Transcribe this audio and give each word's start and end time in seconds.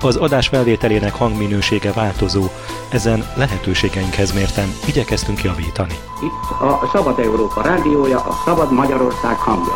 Az 0.00 0.16
adás 0.16 0.48
felvételének 0.48 1.14
hangminősége 1.14 1.92
változó, 1.92 2.44
ezen 2.88 3.24
lehetőségeinkhez 3.36 4.32
mérten 4.32 4.68
igyekeztünk 4.86 5.42
javítani. 5.42 5.94
Itt 6.22 6.60
a 6.60 6.88
Szabad 6.92 7.18
Európa 7.18 7.62
rádiója, 7.62 8.18
a 8.18 8.42
Szabad 8.44 8.72
Magyarország 8.72 9.36
hangja. 9.36 9.74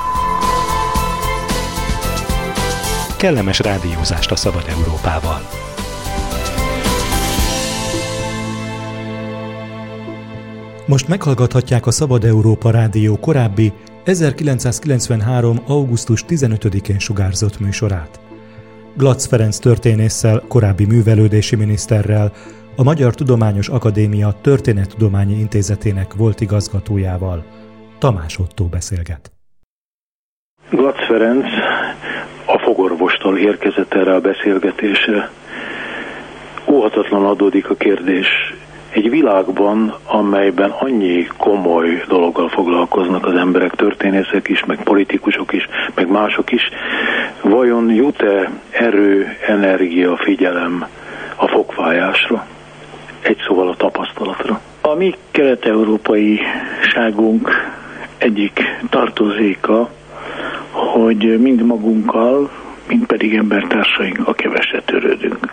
Kellemes 3.16 3.58
rádiózást 3.58 4.30
a 4.30 4.36
Szabad 4.36 4.64
Európával! 4.68 5.40
Most 10.86 11.08
meghallgathatják 11.08 11.86
a 11.86 11.90
Szabad 11.90 12.24
Európa 12.24 12.70
Rádió 12.70 13.18
korábbi 13.18 13.72
1993. 14.04 15.60
augusztus 15.66 16.24
15-én 16.28 16.98
sugárzott 16.98 17.60
műsorát. 17.60 18.20
Glatz 18.96 19.26
Ferenc 19.26 19.58
történésszel, 19.58 20.42
korábbi 20.48 20.86
művelődési 20.86 21.56
miniszterrel, 21.56 22.32
a 22.76 22.82
Magyar 22.82 23.14
Tudományos 23.14 23.68
Akadémia 23.68 24.34
Történettudományi 24.40 25.38
Intézetének 25.38 26.14
volt 26.14 26.40
igazgatójával. 26.40 27.44
Tamás 27.98 28.38
Ottó 28.38 28.64
beszélget. 28.64 29.32
Glatz 30.70 31.06
Ferenc 31.06 31.44
a 32.46 32.58
fogorvostól 32.58 33.38
érkezett 33.38 33.94
erre 33.94 34.14
a 34.14 34.20
beszélgetésre. 34.20 35.30
Óhatatlan 36.68 37.24
adódik 37.24 37.70
a 37.70 37.74
kérdés, 37.74 38.28
egy 38.92 39.10
világban, 39.10 39.94
amelyben 40.06 40.70
annyi 40.70 41.26
komoly 41.36 42.02
dologgal 42.08 42.48
foglalkoznak 42.48 43.26
az 43.26 43.34
emberek, 43.34 43.74
történészek 43.74 44.48
is, 44.48 44.64
meg 44.64 44.82
politikusok 44.82 45.52
is, 45.52 45.68
meg 45.94 46.08
mások 46.08 46.52
is, 46.52 46.62
vajon 47.42 47.90
jut-e 47.90 48.50
erő, 48.70 49.36
energia, 49.46 50.16
figyelem 50.16 50.86
a 51.36 51.46
fogfájásra? 51.46 52.46
Egy 53.20 53.38
szóval 53.46 53.68
a 53.68 53.76
tapasztalatra. 53.76 54.60
A 54.80 54.94
mi 54.94 55.14
kelet-európai 55.30 56.40
ságunk 56.82 57.50
egyik 58.18 58.60
tartozéka, 58.90 59.90
hogy 60.70 61.40
mind 61.40 61.62
magunkkal, 61.62 62.50
mind 62.88 63.06
pedig 63.06 63.34
embertársainkkal 63.34 64.34
keveset 64.34 64.84
törődünk. 64.84 65.52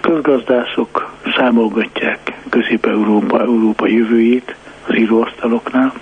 Közgazdászok 0.00 1.12
számolgatják 1.40 2.18
Közép-Európa 2.48 3.40
Európa 3.40 3.86
jövőjét 3.86 4.54
az 4.86 4.96
íróasztaloknál. 4.96 5.92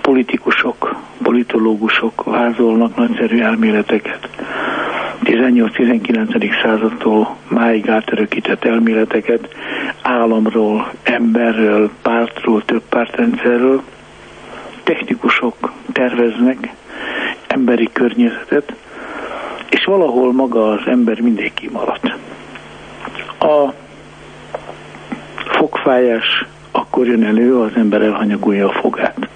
Politikusok, 0.00 0.96
politológusok 1.22 2.24
vázolnak 2.24 2.96
nagyszerű 2.96 3.38
elméleteket. 3.40 4.28
18-19. 5.24 6.62
századtól 6.62 7.36
máig 7.48 7.88
átörökített 7.88 8.64
elméleteket 8.64 9.48
államról, 10.02 10.92
emberről, 11.02 11.90
pártról, 12.02 12.64
több 12.64 12.82
pártrendszerről. 12.88 13.82
Technikusok 14.82 15.72
terveznek 15.92 16.72
emberi 17.46 17.88
környezetet, 17.92 18.72
és 19.70 19.84
valahol 19.84 20.32
maga 20.32 20.68
az 20.70 20.80
ember 20.86 21.20
mindig 21.20 21.54
kimaradt. 21.54 22.14
A 23.40 23.72
fogfájás 25.58 26.44
akkor 26.70 27.06
jön 27.06 27.24
elő, 27.24 27.60
az 27.60 27.70
ember 27.74 28.02
elhanyagolja 28.02 28.68
a 28.68 28.72
fogát. 28.72 29.28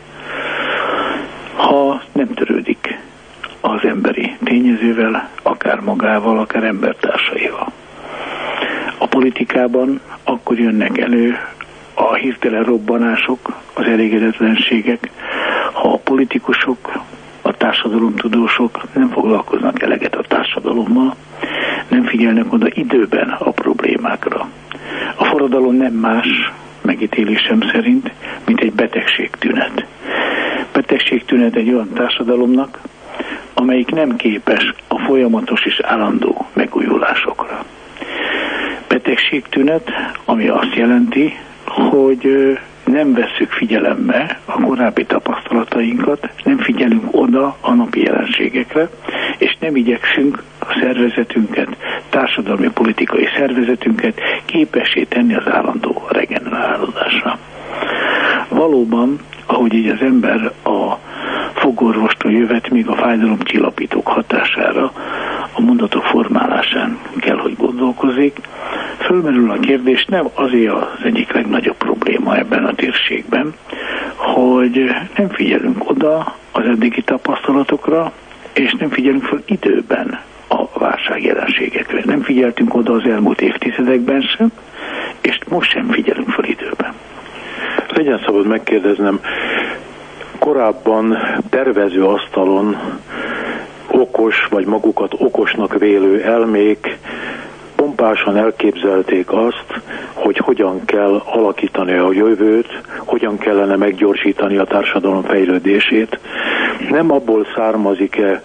Ha 1.56 2.03
nem 2.12 2.34
törődik 2.34 2.99
az 3.60 3.84
emberi 3.84 4.37
tényezővel, 4.44 5.28
akár 5.43 5.81
magával, 5.81 6.38
akár 6.38 6.65
embertársaival. 6.65 7.72
A 8.99 9.06
politikában 9.06 10.00
akkor 10.25 10.59
jönnek 10.59 10.99
elő 10.99 11.38
a 11.94 12.15
hirtelen 12.15 12.65
robbanások, 12.65 13.60
az 13.75 13.84
elégedetlenségek, 13.84 15.10
ha 15.72 15.93
a 15.93 16.00
politikusok, 16.04 17.03
a 17.43 17.53
társadalomtudósok 17.53 18.83
nem 18.94 19.09
foglalkoznak 19.09 19.83
eleget 19.83 20.15
a 20.15 20.22
társadalommal, 20.28 21.15
nem 21.89 22.04
figyelnek 22.04 22.53
oda 22.53 22.66
időben 22.71 23.28
a 23.28 23.50
problémákra. 23.50 24.49
Forradalom 25.42 25.76
nem 25.76 25.92
más, 25.92 26.53
megítélésem 26.82 27.60
szerint, 27.72 28.12
mint 28.47 28.60
egy 28.60 28.72
betegségtünet. 28.72 29.86
Betegségtünet 30.72 31.54
egy 31.54 31.69
olyan 31.69 31.92
társadalomnak, 31.94 32.80
amelyik 33.54 33.91
nem 33.91 34.16
képes 34.16 34.75
a 34.88 34.98
folyamatos 34.98 35.64
és 35.64 35.80
állandó 35.80 36.47
megújulásokra. 36.53 37.64
Betegségtünet, 38.88 39.91
ami 40.25 40.48
azt 40.48 40.75
jelenti, 40.75 41.32
hogy 41.64 42.59
nem 42.84 43.12
vesszük 43.12 43.50
figyelembe 43.50 44.41
a 44.44 44.60
korábbi 44.60 45.04
tapasztalatainkat, 45.04 46.28
nem 46.44 46.59
figyelünk 46.59 47.04
oda 47.10 47.56
a 47.60 47.72
napi 47.72 48.03
jelenségekre, 48.03 48.88
és 49.42 49.56
nem 49.60 49.76
igyekszünk 49.76 50.42
a 50.58 50.78
szervezetünket, 50.80 51.69
társadalmi 52.08 52.70
politikai 52.70 53.28
szervezetünket 53.36 54.20
képessé 54.44 55.03
tenni 55.03 55.34
az 55.34 55.47
állandó 55.47 56.03
regenerálódásra. 56.08 57.38
Valóban, 58.48 59.19
ahogy 59.47 59.75
így 59.75 59.88
az 59.88 60.00
ember 60.00 60.53
a 60.64 60.98
fogorvostól 61.54 62.32
jövet, 62.32 62.70
még 62.70 62.88
a 62.88 62.94
fájdalomcsillapítók 62.94 64.06
hatására 64.06 64.92
a 65.53 65.60
mondatok 65.60 66.03
formálásán 66.03 66.98
kell, 67.16 67.36
hogy 67.36 67.56
gondolkozik. 67.56 68.41
Fölmerül 68.98 69.50
a 69.50 69.59
kérdés, 69.59 70.04
nem 70.04 70.28
azért 70.34 70.72
az 70.72 71.04
egyik 71.04 71.32
legnagyobb 71.32 71.76
probléma 71.76 72.36
ebben 72.36 72.64
a 72.64 72.74
térségben, 72.74 73.54
hogy 74.16 74.91
nem 75.16 75.28
figyelünk 75.28 75.91
oda 75.91 76.34
az 76.53 76.64
eddigi 76.64 77.03
tapasztalatokra, 77.03 78.12
és 78.54 78.74
nem 78.78 78.88
figyelünk 78.88 79.24
fel 79.24 79.42
időben 79.44 80.20
a 80.48 80.78
válság 80.78 81.24
jelenségekre. 81.24 82.02
Nem 82.04 82.22
figyeltünk 82.22 82.74
oda 82.74 82.92
az 82.92 83.04
elmúlt 83.04 83.40
évtizedekben 83.40 84.20
sem, 84.20 84.52
és 85.20 85.38
most 85.48 85.70
sem 85.70 85.88
figyelünk 85.90 86.30
fel 86.30 86.44
időben. 86.44 86.92
Legyen 87.88 88.20
szabad 88.24 88.46
megkérdeznem, 88.46 89.20
korábban 90.38 91.18
tervező 91.50 92.04
asztalon 92.04 92.76
okos, 93.91 94.46
vagy 94.50 94.66
magukat 94.66 95.14
okosnak 95.18 95.78
vélő 95.78 96.22
elmék 96.22 96.98
pompásan 97.82 98.37
elképzelték 98.37 99.32
azt, 99.32 99.66
hogy 100.12 100.37
hogyan 100.37 100.84
kell 100.84 101.22
alakítani 101.25 101.93
a 101.93 102.12
jövőt, 102.12 102.81
hogyan 102.98 103.38
kellene 103.38 103.76
meggyorsítani 103.76 104.56
a 104.56 104.65
társadalom 104.65 105.22
fejlődését. 105.22 106.19
Nem 106.91 107.10
abból 107.10 107.47
származik-e 107.54 108.42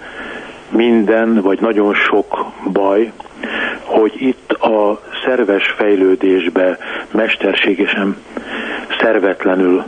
minden, 0.70 1.42
vagy 1.42 1.62
nagyon 1.62 1.94
sok 1.94 2.46
baj, 2.72 3.12
hogy 3.84 4.14
itt 4.18 4.52
a 4.52 5.02
szerves 5.26 5.74
fejlődésbe 5.78 6.78
mesterségesen, 7.12 8.18
szervetlenül 9.00 9.84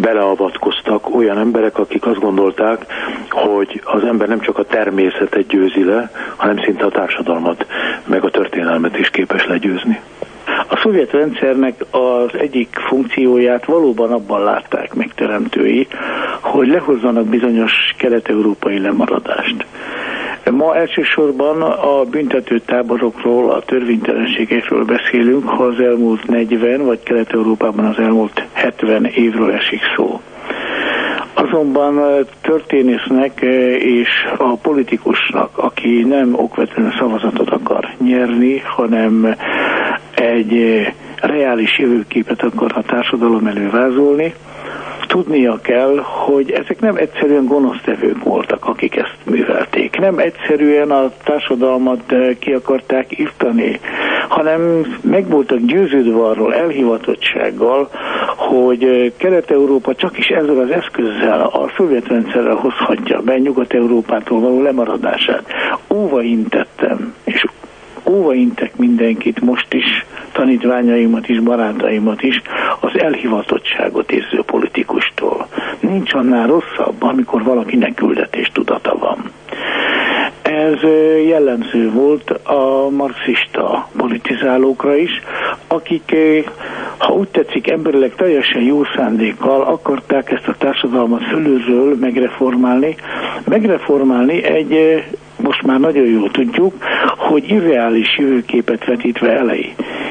beleavatkoztak 0.00 1.14
olyan 1.14 1.38
emberek, 1.38 1.78
akik 1.78 2.06
azt 2.06 2.20
gondolták, 2.20 2.86
hogy 3.30 3.82
az 3.84 4.04
ember 4.04 4.28
nem 4.28 4.40
csak 4.40 4.58
a 4.58 4.64
természetet 4.64 5.46
győzi 5.46 5.84
le, 5.84 6.10
hanem 6.36 6.58
szinte 6.64 6.84
a 6.84 6.90
társadalmat, 6.90 7.66
meg 8.06 8.24
a 8.24 8.30
történelmet 8.30 8.98
is 8.98 9.10
képes 9.10 9.46
legyőzni. 9.46 10.00
A 10.68 10.76
szovjet 10.76 11.10
rendszernek 11.12 11.84
az 11.90 12.38
egyik 12.38 12.76
funkcióját 12.88 13.64
valóban 13.64 14.12
abban 14.12 14.42
látták 14.42 14.94
megteremtői, 14.94 15.86
hogy 16.40 16.68
lehozzanak 16.68 17.26
bizonyos 17.26 17.94
kelet-európai 17.98 18.78
lemaradást. 18.78 19.64
Ma 20.52 20.76
elsősorban 20.76 21.62
a 21.62 22.04
büntető 22.04 22.58
táborokról, 22.58 23.50
a 23.50 23.60
törvénytelenségekről 23.60 24.84
beszélünk, 24.84 25.48
ha 25.48 25.64
az 25.64 25.80
elmúlt 25.80 26.26
40 26.26 26.84
vagy 26.84 27.02
Kelet-Európában 27.02 27.84
az 27.84 27.98
elmúlt 27.98 28.44
70 28.52 29.04
évről 29.04 29.52
esik 29.52 29.80
szó. 29.96 30.20
Azonban 31.34 32.24
történésznek 32.40 33.40
és 33.78 34.08
a 34.36 34.56
politikusnak, 34.56 35.58
aki 35.58 36.02
nem 36.02 36.34
okvetlenül 36.34 36.92
szavazatot 36.98 37.50
akar 37.50 37.88
nyerni, 38.04 38.58
hanem 38.58 39.34
egy 40.14 40.86
reális 41.20 41.78
jövőképet 41.78 42.42
akar 42.42 42.72
a 42.74 42.82
társadalom 42.82 43.46
elővázolni, 43.46 44.34
tudnia 45.08 45.58
kell, 45.62 45.96
hogy 46.02 46.50
ezek 46.50 46.80
nem 46.80 46.96
egyszerűen 46.96 47.44
gonosztevők 47.46 48.22
voltak, 48.24 48.64
akik 48.64 48.96
ezt 48.96 49.16
művelték. 49.24 49.96
Nem 49.98 50.18
egyszerűen 50.18 50.90
a 50.90 51.10
társadalmat 51.24 52.12
eh, 52.12 52.34
ki 52.38 52.52
akarták 52.52 53.18
írtani, 53.18 53.80
hanem 54.28 54.86
meg 55.00 55.28
voltak 55.28 55.58
győződve 55.58 56.24
arról 56.24 56.54
elhivatottsággal, 56.54 57.90
hogy 58.36 58.84
eh, 58.84 59.10
Kelet-Európa 59.16 59.94
csak 59.94 60.18
is 60.18 60.26
ezzel 60.26 60.58
az 60.58 60.70
eszközzel, 60.70 61.40
a 61.40 61.70
szovjet 61.76 62.06
rendszerrel 62.06 62.54
hozhatja 62.54 63.20
be 63.20 63.38
Nyugat-Európától 63.38 64.40
való 64.40 64.62
lemaradását. 64.62 65.44
Óva 65.94 66.22
intettem, 66.22 67.14
és 67.24 67.44
óva 68.08 68.34
intek 68.34 68.76
mindenkit 68.76 69.40
most 69.40 69.74
is, 69.74 70.06
tanítványaimat 70.38 71.28
is, 71.28 71.40
barátaimat 71.40 72.22
is, 72.22 72.42
az 72.80 73.00
elhivatottságot 73.00 74.12
érző 74.12 74.42
politikustól. 74.46 75.46
Nincs 75.80 76.14
annál 76.14 76.46
rosszabb, 76.46 77.02
amikor 77.02 77.42
valakinek 77.42 77.94
küldetés 77.94 78.50
tudata 78.52 78.96
van. 78.98 79.30
Ez 80.42 80.82
jellemző 81.26 81.90
volt 81.90 82.30
a 82.30 82.88
marxista 82.90 83.88
politizálókra 83.96 84.96
is, 84.96 85.10
akik, 85.66 86.16
ha 86.98 87.12
úgy 87.12 87.28
tetszik, 87.28 87.70
emberileg 87.70 88.14
teljesen 88.14 88.62
jó 88.62 88.84
szándékkal 88.96 89.62
akarták 89.62 90.30
ezt 90.30 90.48
a 90.48 90.54
társadalmat 90.58 91.22
fölülről 91.22 91.96
megreformálni, 92.00 92.96
megreformálni 93.44 94.44
egy 94.44 95.02
most 95.42 95.62
már 95.62 95.80
nagyon 95.80 96.06
jól 96.06 96.30
tudjuk, 96.30 96.74
hogy 97.16 97.50
irreális 97.50 98.18
jövőképet 98.18 98.84
vetítve 98.84 99.38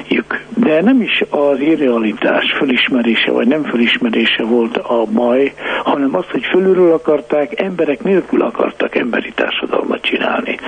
elejük. 0.07 0.45
De 0.55 0.81
nem 0.81 1.01
is 1.01 1.23
az 1.29 1.59
irrealitás 1.59 2.53
fölismerése 2.57 3.31
vagy 3.31 3.47
nem 3.47 3.63
fölismerése 3.63 4.43
volt 4.43 4.77
a 4.77 5.05
baj, 5.13 5.53
hanem 5.83 6.15
az, 6.15 6.25
hogy 6.31 6.45
fölülről 6.45 6.93
akarták, 6.93 7.61
emberek 7.61 8.03
nélkül 8.03 8.41
akartak 8.41 8.95
emberi 8.95 9.31
társadalmat 9.35 10.01
csinálni. 10.01 10.59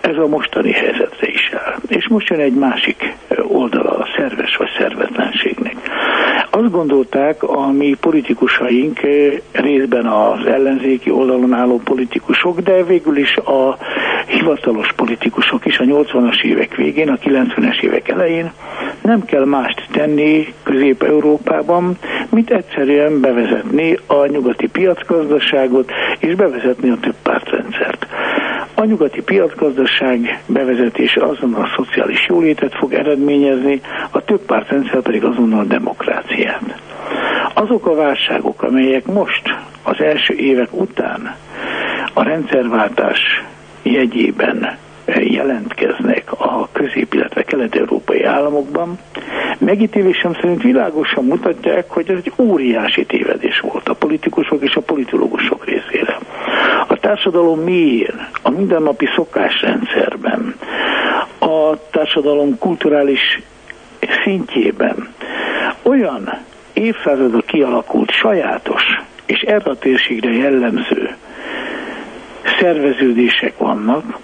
Ez 0.00 0.16
a 0.16 0.26
mostani 0.26 0.72
helyzetre 0.72 1.28
is 1.28 1.52
áll. 1.52 1.76
És 1.86 2.08
most 2.08 2.28
jön 2.28 2.40
egy 2.40 2.54
másik 2.54 3.14
oldala 3.48 3.90
a 3.90 4.08
szerves 4.16 4.56
vagy 4.56 4.70
szervetlenségnek. 4.78 5.76
Azt 6.50 6.70
gondolták 6.70 7.42
a 7.42 7.70
mi 7.70 7.96
politikusaink, 8.00 9.00
részben 9.52 10.06
az 10.06 10.46
ellenzéki 10.46 11.10
oldalon 11.10 11.52
álló 11.52 11.80
politikusok, 11.84 12.60
de 12.60 12.84
végül 12.84 13.16
is 13.16 13.36
a 13.36 13.76
hivatalos 14.26 14.92
politikusok 14.92 15.66
is 15.66 15.78
a 15.78 15.84
80-as 15.84 16.42
évek 16.42 16.74
végén, 16.74 17.08
a 17.08 17.16
90-es 17.16 17.82
évek 17.82 18.08
elején 18.08 18.52
nem 19.02 19.24
kell 19.24 19.44
mást 19.44 19.88
tenni 19.92 20.54
Közép-Európában, 20.62 21.98
mint 22.30 22.50
egyszerűen 22.50 23.20
bevezetni 23.20 23.98
a 24.06 24.26
nyugati 24.26 24.66
piacgazdaságot 24.66 25.90
és 26.18 26.34
bevezetni 26.34 26.90
a 26.90 26.96
több 27.00 27.16
pártrendszert. 27.22 28.06
A 28.74 28.84
nyugati 28.84 29.22
piacgazdaság 29.22 30.42
bevezetése 30.46 31.24
azonnal 31.24 31.62
a 31.62 31.72
szociális 31.76 32.26
jólétet 32.28 32.74
fog 32.74 32.92
eredményezni, 32.92 33.80
a 34.10 34.24
több 34.24 34.40
pártrendszer 34.40 35.00
pedig 35.00 35.24
azonnal 35.24 35.60
a 35.60 35.64
demokráciát. 35.64 36.80
Azok 37.54 37.86
a 37.86 37.94
válságok, 37.94 38.62
amelyek 38.62 39.06
most 39.06 39.42
az 39.82 40.00
első 40.00 40.34
évek 40.34 40.68
után 40.70 41.36
a 42.12 42.22
rendszerváltás 42.22 43.44
jegyében 43.92 44.78
jelentkeznek 45.20 46.32
a 46.32 46.68
közép, 46.72 47.14
illetve 47.14 47.42
kelet-európai 47.42 48.22
államokban, 48.22 48.98
megítélésem 49.58 50.34
szerint 50.34 50.62
világosan 50.62 51.24
mutatják, 51.24 51.90
hogy 51.90 52.10
ez 52.10 52.16
egy 52.24 52.32
óriási 52.38 53.04
tévedés 53.06 53.60
volt 53.60 53.88
a 53.88 53.94
politikusok 53.94 54.62
és 54.62 54.74
a 54.74 54.80
politológusok 54.80 55.64
részére. 55.64 56.18
A 56.88 56.96
társadalom 56.96 57.60
mélyén, 57.60 58.28
a 58.42 58.50
mindennapi 58.50 59.08
szokásrendszerben, 59.14 60.54
a 61.38 61.76
társadalom 61.90 62.58
kulturális 62.58 63.40
szintjében 64.24 65.08
olyan 65.82 66.38
évszázadok 66.72 67.46
kialakult 67.46 68.10
sajátos 68.10 68.82
és 69.26 69.40
erre 69.40 69.70
a 69.70 69.78
térségre 69.78 70.32
jellemző 70.32 71.16
szerveződések 72.62 73.58
vannak, 73.58 74.18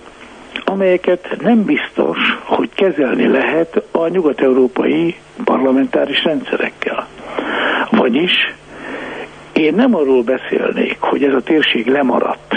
amelyeket 0.64 1.36
nem 1.40 1.64
biztos, 1.64 2.18
hogy 2.44 2.68
kezelni 2.74 3.26
lehet 3.28 3.82
a 3.90 4.08
nyugat-európai 4.08 5.14
parlamentáris 5.44 6.24
rendszerekkel. 6.24 7.06
Vagyis 7.90 8.32
én 9.52 9.74
nem 9.74 9.94
arról 9.94 10.22
beszélnék, 10.22 10.96
hogy 11.00 11.22
ez 11.24 11.34
a 11.34 11.40
térség 11.40 11.86
lemaradt, 11.86 12.54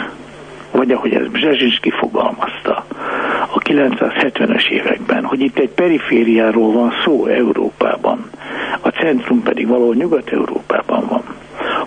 vagy 0.71 0.91
ahogy 0.91 1.13
ez 1.13 1.27
Brzezsinski 1.27 1.89
fogalmazta 1.89 2.85
a 3.53 3.57
970-es 3.57 4.69
években, 4.69 5.23
hogy 5.25 5.41
itt 5.41 5.57
egy 5.57 5.69
perifériáról 5.69 6.71
van 6.71 6.91
szó 7.03 7.25
Európában, 7.25 8.29
a 8.81 8.87
centrum 8.89 9.43
pedig 9.43 9.67
valahol 9.67 9.95
Nyugat-Európában 9.95 10.90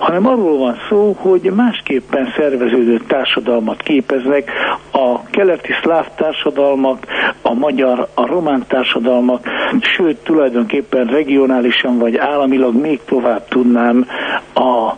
hanem 0.05 0.27
arról 0.27 0.59
van 0.59 0.77
szó, 0.89 1.17
hogy 1.19 1.53
másképpen 1.55 2.33
szerveződött 2.37 3.09
társadalmat 3.09 3.83
képeznek 3.83 4.51
a 4.93 5.23
keleti 5.23 5.73
szláv 5.83 6.07
társadalmak, 6.17 7.07
a 7.43 7.55
magyar, 7.55 8.09
a 8.15 8.27
román 8.27 8.65
társadalmak, 8.69 9.47
sőt 9.81 10.17
tulajdonképpen 10.17 11.07
regionálisan 11.07 11.99
vagy 11.99 12.17
államilag 12.17 12.75
még 12.81 13.01
tovább 13.05 13.49
tudnám 13.49 14.07
a 14.55 14.93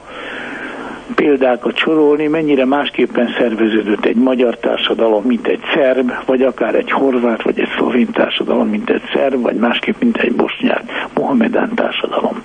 példákat 1.15 1.77
sorolni, 1.77 2.27
mennyire 2.27 2.65
másképpen 2.65 3.35
szerveződött 3.39 4.05
egy 4.05 4.17
magyar 4.17 4.57
társadalom, 4.57 5.25
mint 5.25 5.47
egy 5.47 5.61
szerb, 5.75 6.13
vagy 6.27 6.43
akár 6.43 6.75
egy 6.75 6.91
horvát, 6.91 7.43
vagy 7.43 7.61
egy 7.61 7.69
szlovén 7.77 8.11
társadalom, 8.11 8.69
mint 8.69 8.91
egy 8.91 9.03
szerb, 9.13 9.43
vagy 9.43 9.57
másképp, 9.57 10.01
mint 10.01 10.17
egy 10.17 10.35
bosnyák, 10.35 10.83
mohamedán 11.15 11.75
társadalom. 11.75 12.43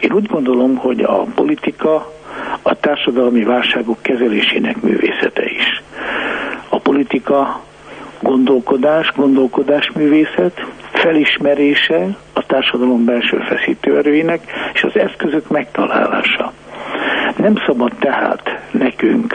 Én 0.00 0.12
úgy 0.12 0.26
gondolom, 0.26 0.76
hogy 0.76 1.00
a 1.00 1.22
politika 1.34 2.12
a 2.62 2.74
társadalmi 2.74 3.44
válságok 3.44 4.02
kezelésének 4.02 4.82
művészete 4.82 5.44
is. 5.44 5.82
A 6.68 6.78
politika 6.78 7.62
gondolkodás, 8.20 9.12
gondolkodás 9.16 9.90
művészet, 9.94 10.64
felismerése 10.92 12.16
a 12.32 12.46
társadalom 12.46 13.04
belső 13.04 13.38
feszítőerőinek 13.38 14.40
és 14.74 14.82
az 14.82 14.96
eszközök 14.96 15.48
megtalálása. 15.48 16.52
Nem 17.40 17.54
szabad 17.66 17.92
tehát 17.98 18.60
nekünk 18.70 19.34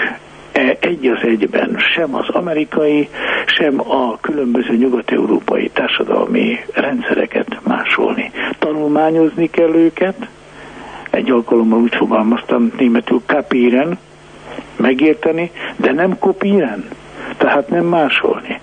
e, 0.51 0.77
egy 0.79 1.07
az 1.07 1.23
egyben 1.23 1.75
sem 1.77 2.15
az 2.15 2.29
amerikai, 2.29 3.09
sem 3.45 3.81
a 3.91 4.17
különböző 4.21 4.75
nyugat-európai 4.75 5.69
társadalmi 5.69 6.59
rendszereket 6.73 7.59
másolni. 7.63 8.31
Tanulmányozni 8.59 9.49
kell 9.49 9.73
őket, 9.75 10.27
egy 11.09 11.31
alkalommal 11.31 11.79
úgy 11.79 11.95
fogalmaztam 11.95 12.71
németül 12.77 13.21
kapíren, 13.25 13.97
megérteni, 14.75 15.51
de 15.75 15.91
nem 15.91 16.19
kopíren, 16.19 16.85
tehát 17.37 17.69
nem 17.69 17.85
másolni. 17.85 18.61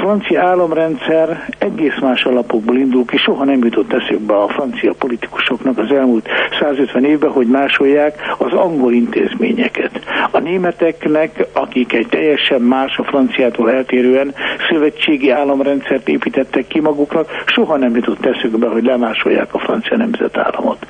Francia 0.00 0.42
államrendszer 0.42 1.48
egész 1.58 1.98
más 2.00 2.24
alapokból 2.24 2.76
indul 2.76 3.04
ki, 3.04 3.16
soha 3.16 3.44
nem 3.44 3.64
jutott 3.64 3.92
eszükbe 3.92 4.34
a 4.34 4.48
francia 4.48 4.92
politikusoknak 4.98 5.78
az 5.78 5.90
elmúlt 5.90 6.28
150 6.60 7.04
évben, 7.04 7.30
hogy 7.30 7.46
másolják 7.46 8.34
az 8.38 8.52
angol 8.52 8.92
intézményeket. 8.92 10.00
A 10.30 10.38
németeknek, 10.38 11.46
akik 11.52 11.92
egy 11.92 12.06
teljesen 12.08 12.60
más 12.60 12.96
a 12.96 13.04
franciától 13.04 13.70
eltérően 13.70 14.34
szövetségi 14.70 15.30
államrendszert 15.30 16.08
építettek 16.08 16.66
ki 16.66 16.80
maguknak, 16.80 17.28
soha 17.46 17.76
nem 17.76 17.94
jutott 17.94 18.26
eszükbe, 18.26 18.68
hogy 18.68 18.84
lemásolják 18.84 19.54
a 19.54 19.58
francia 19.58 19.96
nemzetállamot. 19.96 20.86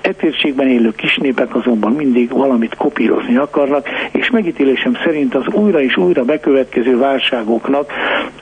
Etérségben 0.00 0.68
élő 0.68 0.92
kisnépek 0.96 1.54
azonban 1.54 1.92
mindig 1.92 2.30
valamit 2.30 2.74
kopírozni 2.74 3.36
akarnak, 3.36 3.88
és 4.12 4.30
megítélésem 4.30 4.94
szerint 5.04 5.34
az 5.34 5.46
újra 5.46 5.80
és 5.80 5.96
újra 5.96 6.24
bekövetkező 6.24 6.98
válságoknak 6.98 7.92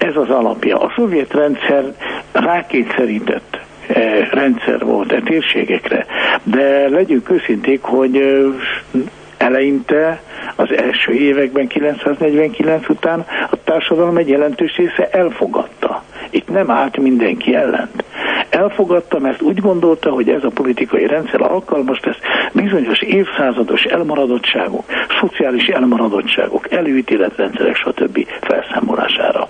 ez 0.03 0.17
az 0.17 0.31
alapja. 0.31 0.79
A 0.79 0.93
szovjet 0.97 1.33
rendszer 1.33 1.85
rákényszerített 2.33 3.61
eh, 3.87 4.29
rendszer 4.31 4.85
volt 4.85 5.13
e 5.13 5.21
térségekre, 5.21 6.07
de 6.43 6.89
legyünk 6.89 7.31
őszinték, 7.31 7.83
hogy 7.83 8.17
eh, 8.17 9.03
eleinte, 9.37 10.23
az 10.57 10.77
első 10.77 11.13
években, 11.13 11.67
949 11.67 12.89
után 12.89 13.27
a 13.51 13.57
társadalom 13.65 14.17
egy 14.17 14.29
jelentős 14.29 14.77
része 14.77 15.09
elfogadta. 15.11 16.03
Itt 16.31 16.49
nem 16.49 16.71
állt 16.71 16.97
mindenki 16.97 17.55
ellent. 17.55 18.05
Elfogadta, 18.53 19.19
mert 19.19 19.43
úgy 19.43 19.61
gondolta, 19.61 20.11
hogy 20.11 20.29
ez 20.29 20.45
a 20.45 20.51
politikai 20.55 21.07
rendszer 21.07 21.41
alkalmas 21.41 22.01
lesz 22.03 22.19
bizonyos 22.53 23.01
évszázados 23.01 23.83
elmaradottságok, 23.83 24.85
szociális 25.21 25.67
elmaradottságok, 25.67 26.73
előítéletrendszerek, 26.73 27.77
stb. 27.77 28.27
felszámolására. 28.41 29.49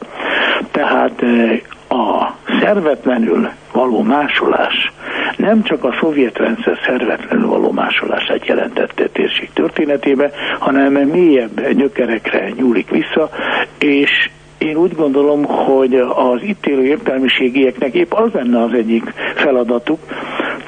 Tehát 0.71 1.23
eh, 1.23 1.61
a 1.89 2.37
szervetlenül 2.61 3.49
való 3.73 4.03
másolás 4.03 4.93
nem 5.37 5.63
csak 5.63 5.85
a 5.85 5.95
szovjet 6.01 6.39
rendszer 6.39 6.79
szervetlenül 6.87 7.49
való 7.49 7.71
másolását 7.71 8.47
jelentette 8.47 9.09
térség 9.09 9.51
történetébe, 9.53 10.31
hanem 10.59 10.93
mélyebb 10.93 11.71
gyökerekre 11.71 12.51
nyúlik 12.57 12.91
vissza, 12.91 13.31
és 13.79 14.31
úgy 14.83 14.95
gondolom, 14.95 15.45
hogy 15.45 15.95
az 16.15 16.43
itt 16.43 16.67
élő 16.67 16.85
értelmiségieknek 16.85 17.95
épp 17.95 18.13
az 18.13 18.33
lenne 18.33 18.63
az 18.63 18.73
egyik 18.73 19.03
feladatuk, 19.35 19.99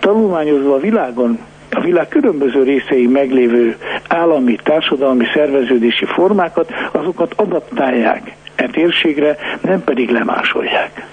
tanulmányozva 0.01 0.75
a 0.75 0.81
világon 0.81 1.39
a 1.71 1.81
világ 1.81 2.09
különböző 2.09 2.63
részei 2.63 3.07
meglévő 3.07 3.77
állami, 4.09 4.57
társadalmi 4.63 5.25
szerveződési 5.35 6.05
formákat, 6.05 6.73
azokat 6.93 7.33
adaptálják 7.37 8.35
e 8.55 8.69
térségre, 8.69 9.37
nem 9.61 9.85
pedig 9.85 10.11
lemásolják. 10.11 11.07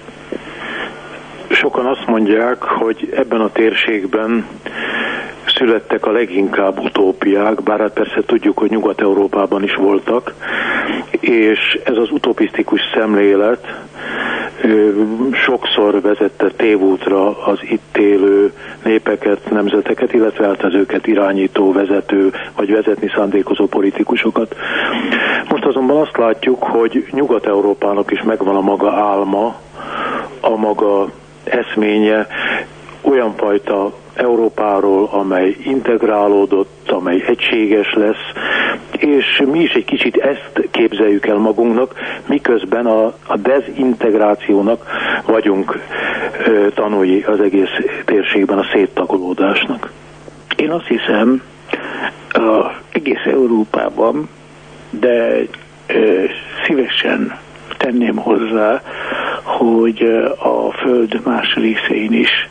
Sokan 1.48 1.86
azt 1.86 2.06
mondják, 2.06 2.62
hogy 2.62 3.12
ebben 3.16 3.40
a 3.40 3.52
térségben 3.52 4.46
születtek 5.46 6.06
a 6.06 6.10
leginkább 6.10 6.78
utópiák, 6.78 7.62
bár 7.62 7.80
hát 7.80 7.92
persze 7.92 8.22
tudjuk, 8.26 8.58
hogy 8.58 8.70
Nyugat-Európában 8.70 9.62
is 9.62 9.74
voltak, 9.74 10.34
és 11.20 11.80
ez 11.84 11.96
az 11.96 12.10
utopisztikus 12.10 12.80
szemlélet 12.94 13.66
sokszor 15.32 16.00
vezette 16.00 16.50
tévútra 16.56 17.44
az 17.44 17.58
itt 17.62 17.96
élő 17.96 18.52
népeket, 18.84 19.50
nemzeteket, 19.50 20.12
illetve 20.12 20.46
hát 20.46 20.62
az 20.64 20.74
őket 20.74 21.06
irányító, 21.06 21.72
vezető 21.72 22.32
vagy 22.56 22.70
vezetni 22.70 23.10
szándékozó 23.14 23.66
politikusokat. 23.66 24.56
Most 25.48 25.64
azonban 25.64 25.96
azt 26.00 26.16
látjuk, 26.16 26.62
hogy 26.62 27.06
Nyugat-Európának 27.10 28.10
is 28.10 28.22
megvan 28.22 28.56
a 28.56 28.60
maga 28.60 28.92
álma, 28.92 29.56
a 30.40 30.56
maga 30.56 31.08
eszménye, 31.44 32.26
olyan 33.02 33.34
fajta 33.36 33.92
Európáról, 34.14 35.08
amely 35.12 35.56
integrálódott, 35.64 36.90
amely 36.90 37.24
egységes 37.26 37.94
lesz, 37.94 38.32
és 38.98 39.42
mi 39.52 39.58
is 39.60 39.72
egy 39.72 39.84
kicsit 39.84 40.16
ezt 40.16 40.68
képzeljük 40.70 41.26
el 41.26 41.36
magunknak, 41.36 41.94
miközben 42.26 42.86
a, 42.86 43.04
a 43.26 43.36
dezintegrációnak 43.36 44.86
vagyunk 45.26 45.78
ö, 46.46 46.66
tanulni 46.74 47.22
az 47.22 47.40
egész 47.40 47.70
térségben 48.04 48.58
a 48.58 48.66
széttagolódásnak. 48.72 49.90
Én 50.56 50.70
azt 50.70 50.86
hiszem, 50.86 51.42
a 52.28 52.72
egész 52.92 53.24
Európában, 53.24 54.28
de 54.90 55.42
ö, 55.86 56.24
szívesen 56.66 57.38
tenném 57.76 58.16
hozzá, 58.16 58.82
hogy 59.42 60.02
a 60.38 60.72
Föld 60.72 61.20
más 61.24 61.54
részein 61.54 62.12
is 62.12 62.48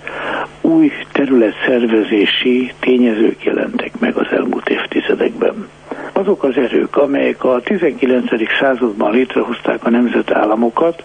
új 0.72 0.92
területszervezési 1.12 2.72
tényezők 2.80 3.44
jelentek 3.44 4.00
meg 4.00 4.16
az 4.16 4.28
elmúlt 4.32 4.70
évtizedekben. 4.70 5.68
Azok 6.14 6.44
az 6.44 6.58
erők, 6.58 6.98
amelyek 6.98 7.44
a 7.44 7.62
19. 7.64 8.26
században 8.60 9.12
létrehozták 9.12 9.86
a 9.86 9.90
nemzetállamokat, 9.90 11.04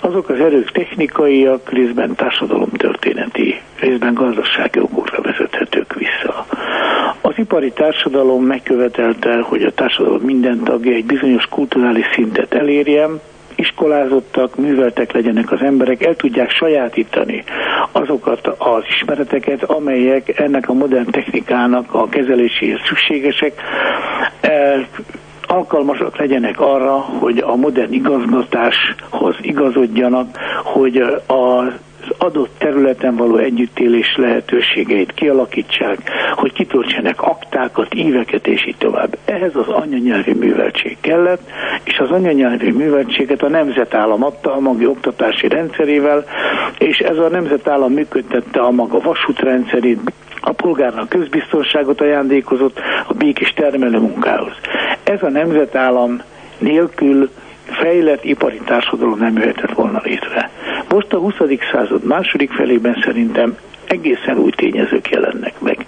azok 0.00 0.28
az 0.28 0.40
erők 0.40 0.70
technikaiak, 0.70 1.72
részben 1.72 2.14
társadalomtörténeti, 2.14 3.60
részben 3.80 4.14
gazdasági 4.14 4.80
okokra 4.80 5.22
vezethetők 5.22 5.94
vissza. 5.94 6.46
Az 7.20 7.32
ipari 7.36 7.70
társadalom 7.70 8.44
megkövetelte, 8.44 9.40
hogy 9.40 9.62
a 9.62 9.72
társadalom 9.72 10.20
minden 10.22 10.62
tagja 10.64 10.92
egy 10.92 11.04
bizonyos 11.04 11.46
kulturális 11.46 12.06
szintet 12.14 12.54
elérjen, 12.54 13.20
iskolázottak, 13.54 14.56
műveltek 14.56 15.12
legyenek 15.12 15.52
az 15.52 15.60
emberek, 15.60 16.04
el 16.04 16.16
tudják 16.16 16.50
sajátítani 16.50 17.44
azokat 17.92 18.46
az 18.46 18.84
ismereteket, 18.88 19.62
amelyek 19.62 20.38
ennek 20.38 20.68
a 20.68 20.72
modern 20.72 21.10
technikának 21.10 21.94
a 21.94 22.08
kezeléséhez 22.08 22.80
szükségesek, 22.86 23.52
e, 24.40 24.86
alkalmasak 25.46 26.18
legyenek 26.18 26.60
arra, 26.60 26.92
hogy 26.98 27.38
a 27.38 27.56
modern 27.56 27.92
igazgatáshoz 27.92 29.36
igazodjanak, 29.40 30.36
hogy 30.64 30.96
a 31.26 31.72
adott 32.22 32.50
területen 32.58 33.16
való 33.16 33.36
együttélés 33.36 34.16
lehetőségeit 34.16 35.12
kialakítsák, 35.12 35.98
hogy 36.34 36.52
kitöltsenek 36.52 37.22
aktákat, 37.22 37.94
íveket 37.94 38.46
és 38.46 38.66
így 38.66 38.76
tovább. 38.76 39.18
Ehhez 39.24 39.56
az 39.56 39.68
anyanyelvi 39.68 40.32
műveltség 40.32 40.96
kellett, 41.00 41.50
és 41.84 41.98
az 41.98 42.10
anyanyelvi 42.10 42.70
műveltséget 42.70 43.42
a 43.42 43.48
nemzetállam 43.48 44.24
adta 44.24 44.54
a 44.54 44.60
maga 44.60 44.88
oktatási 44.88 45.48
rendszerével, 45.48 46.24
és 46.78 46.98
ez 46.98 47.18
a 47.18 47.28
nemzetállam 47.28 47.92
működtette 47.92 48.60
a 48.60 48.70
maga 48.70 48.98
vasútrendszerét, 48.98 50.00
a 50.40 50.52
polgárnak 50.52 51.08
közbiztonságot 51.08 52.00
ajándékozott 52.00 52.80
a 53.06 53.12
békés 53.12 53.52
termelő 53.52 53.98
munkához. 53.98 54.52
Ez 55.04 55.22
a 55.22 55.28
nemzetállam 55.28 56.22
nélkül 56.58 57.30
fejlett 57.64 58.24
ipari 58.24 58.60
társadalom 58.64 59.18
nem 59.18 59.36
jöhetett 59.36 59.72
volna 59.72 60.00
létre. 60.04 60.50
Most 60.92 61.12
a 61.12 61.18
20. 61.18 61.34
század 61.72 62.04
második 62.04 62.52
felében 62.52 63.02
szerintem 63.04 63.56
egészen 63.86 64.38
új 64.38 64.50
tényezők 64.50 65.10
jelennek 65.10 65.60
meg. 65.60 65.86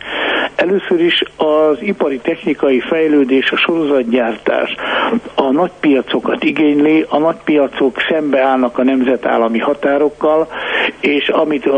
Először 0.54 1.00
is 1.00 1.22
az 1.36 1.76
ipari 1.80 2.18
technikai 2.18 2.80
fejlődés, 2.80 3.50
a 3.50 3.56
sorozatgyártás 3.56 4.74
a 5.34 5.50
nagypiacokat 5.50 6.44
igényli, 6.44 7.06
a 7.08 7.18
nagypiacok 7.18 7.96
szembeállnak 8.08 8.78
a 8.78 8.84
nemzetállami 8.84 9.58
határokkal, 9.58 10.48
és 11.00 11.28
amit 11.28 11.70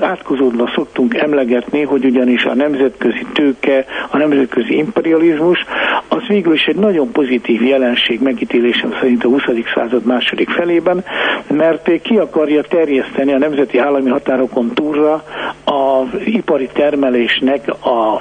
átkozódva 0.00 0.70
szoktunk 0.74 1.14
emlegetni, 1.14 1.82
hogy 1.82 2.04
ugyanis 2.04 2.44
a 2.44 2.54
nemzetközi 2.54 3.26
tőke, 3.32 3.84
a 4.10 4.16
nemzetközi 4.16 4.76
imperializmus, 4.76 5.64
az 6.12 6.26
végül 6.28 6.54
is 6.54 6.66
egy 6.66 6.76
nagyon 6.76 7.12
pozitív 7.12 7.62
jelenség 7.62 8.20
megítélésem 8.20 8.92
szerint 9.00 9.24
a 9.24 9.28
20. 9.28 9.42
század 9.74 10.04
második 10.04 10.50
felében, 10.50 11.04
mert 11.48 12.00
ki 12.02 12.16
akarja 12.16 12.62
terjeszteni 12.62 13.32
a 13.32 13.38
nemzeti 13.38 13.78
állami 13.78 14.10
határokon 14.10 14.70
túlra 14.74 15.24
az 15.64 16.20
ipari 16.24 16.68
termelésnek 16.72 17.68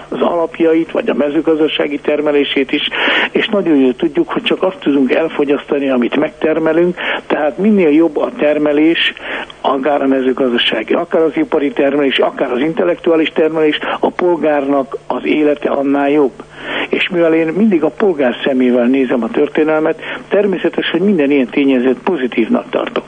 az 0.09 0.21
alapjait, 0.21 0.91
vagy 0.91 1.09
a 1.09 1.13
mezőgazdasági 1.13 1.99
termelését 1.99 2.71
is, 2.71 2.89
és 3.31 3.47
nagyon 3.47 3.75
jól 3.75 3.95
tudjuk, 3.95 4.29
hogy 4.29 4.43
csak 4.43 4.63
azt 4.63 4.79
tudunk 4.79 5.11
elfogyasztani, 5.13 5.89
amit 5.89 6.15
megtermelünk, 6.15 6.95
tehát 7.27 7.57
minél 7.57 7.89
jobb 7.89 8.17
a 8.17 8.31
termelés, 8.37 9.13
akár 9.61 10.01
a 10.01 10.07
mezőgazdasági, 10.07 10.93
akár 10.93 11.21
az 11.21 11.35
ipari 11.37 11.71
termelés, 11.71 12.19
akár 12.19 12.51
az 12.51 12.59
intellektuális 12.59 13.29
termelés, 13.29 13.79
a 13.99 14.09
polgárnak 14.09 14.97
az 15.07 15.25
élete 15.25 15.69
annál 15.69 16.09
jobb. 16.09 16.33
És 16.99 17.09
mivel 17.09 17.33
én 17.33 17.47
mindig 17.47 17.83
a 17.83 17.89
polgár 17.89 18.35
szemével 18.43 18.85
nézem 18.85 19.23
a 19.23 19.29
történelmet, 19.29 19.99
természetes, 20.27 20.89
hogy 20.89 21.01
minden 21.01 21.31
ilyen 21.31 21.47
tényezőt 21.47 21.99
pozitívnak 21.99 22.69
tartok. 22.69 23.03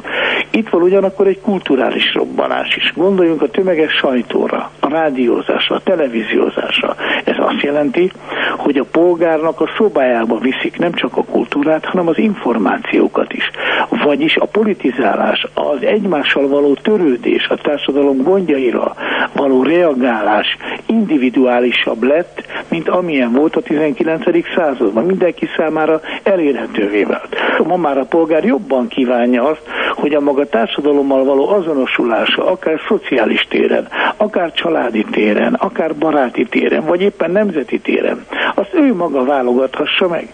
Itt 0.52 0.70
van 0.70 0.82
ugyanakkor 0.82 1.28
egy 1.28 1.42
kulturális 1.42 2.14
robbanás 2.14 2.76
is. 2.76 2.94
Gondoljunk 2.96 3.42
a 3.42 3.50
tömeges 3.50 3.94
sajtóra, 3.94 4.72
rádiózásra, 4.92 5.76
a 5.76 5.82
televíziózásra. 5.84 6.96
Ez 7.24 7.36
azt 7.38 7.62
jelenti, 7.62 8.12
hogy 8.58 8.78
a 8.78 8.86
polgárnak 8.92 9.62
a 9.62 9.70
szobájába 9.78 10.38
viszik 10.38 10.78
nem 10.78 10.94
csak 10.94 11.18
a 11.18 11.24
kultúrát, 11.24 11.86
hanem 11.86 12.08
az 12.08 12.18
információkat 12.18 13.34
is. 13.34 13.50
Vagyis 13.90 14.36
a 14.36 14.46
politizálás, 14.46 15.48
az 15.54 15.84
egymással 15.84 16.48
való 16.48 16.74
törődés, 16.74 17.48
a 17.48 17.56
társadalom 17.56 18.24
gondjaira 18.24 18.96
való 19.36 19.64
reagálás 19.64 20.58
individuálisabb 20.86 22.04
lett, 22.04 22.44
mint 22.68 22.90
amilyen 22.90 23.32
volt 23.32 23.56
a 23.56 23.62
19. 23.62 24.24
században. 24.56 25.06
Mindenki 25.06 25.48
számára 25.58 26.02
elérhetővé 26.24 27.04
vált. 27.04 27.36
Ma 27.64 27.78
már 27.78 27.98
a 27.98 28.06
polgár 28.06 28.44
jobban 28.44 28.88
kívánja 28.88 29.44
azt, 29.44 29.62
hogy 29.96 30.14
a 30.14 30.20
maga 30.20 30.46
társadalommal 30.46 31.24
való 31.24 31.50
azonosulása, 31.50 32.46
akár 32.46 32.80
szociális 32.88 33.48
téren, 33.50 33.88
akár 34.18 34.52
családi 34.82 35.06
téren, 35.12 35.54
akár 35.54 35.96
baráti 35.96 36.46
téren, 36.46 36.86
vagy 36.86 37.02
éppen 37.02 37.32
nemzeti 37.32 37.80
téren, 37.80 38.26
azt 38.56 38.74
ő 38.74 38.94
maga 38.94 39.24
válogathassa 39.24 40.08
meg. 40.08 40.28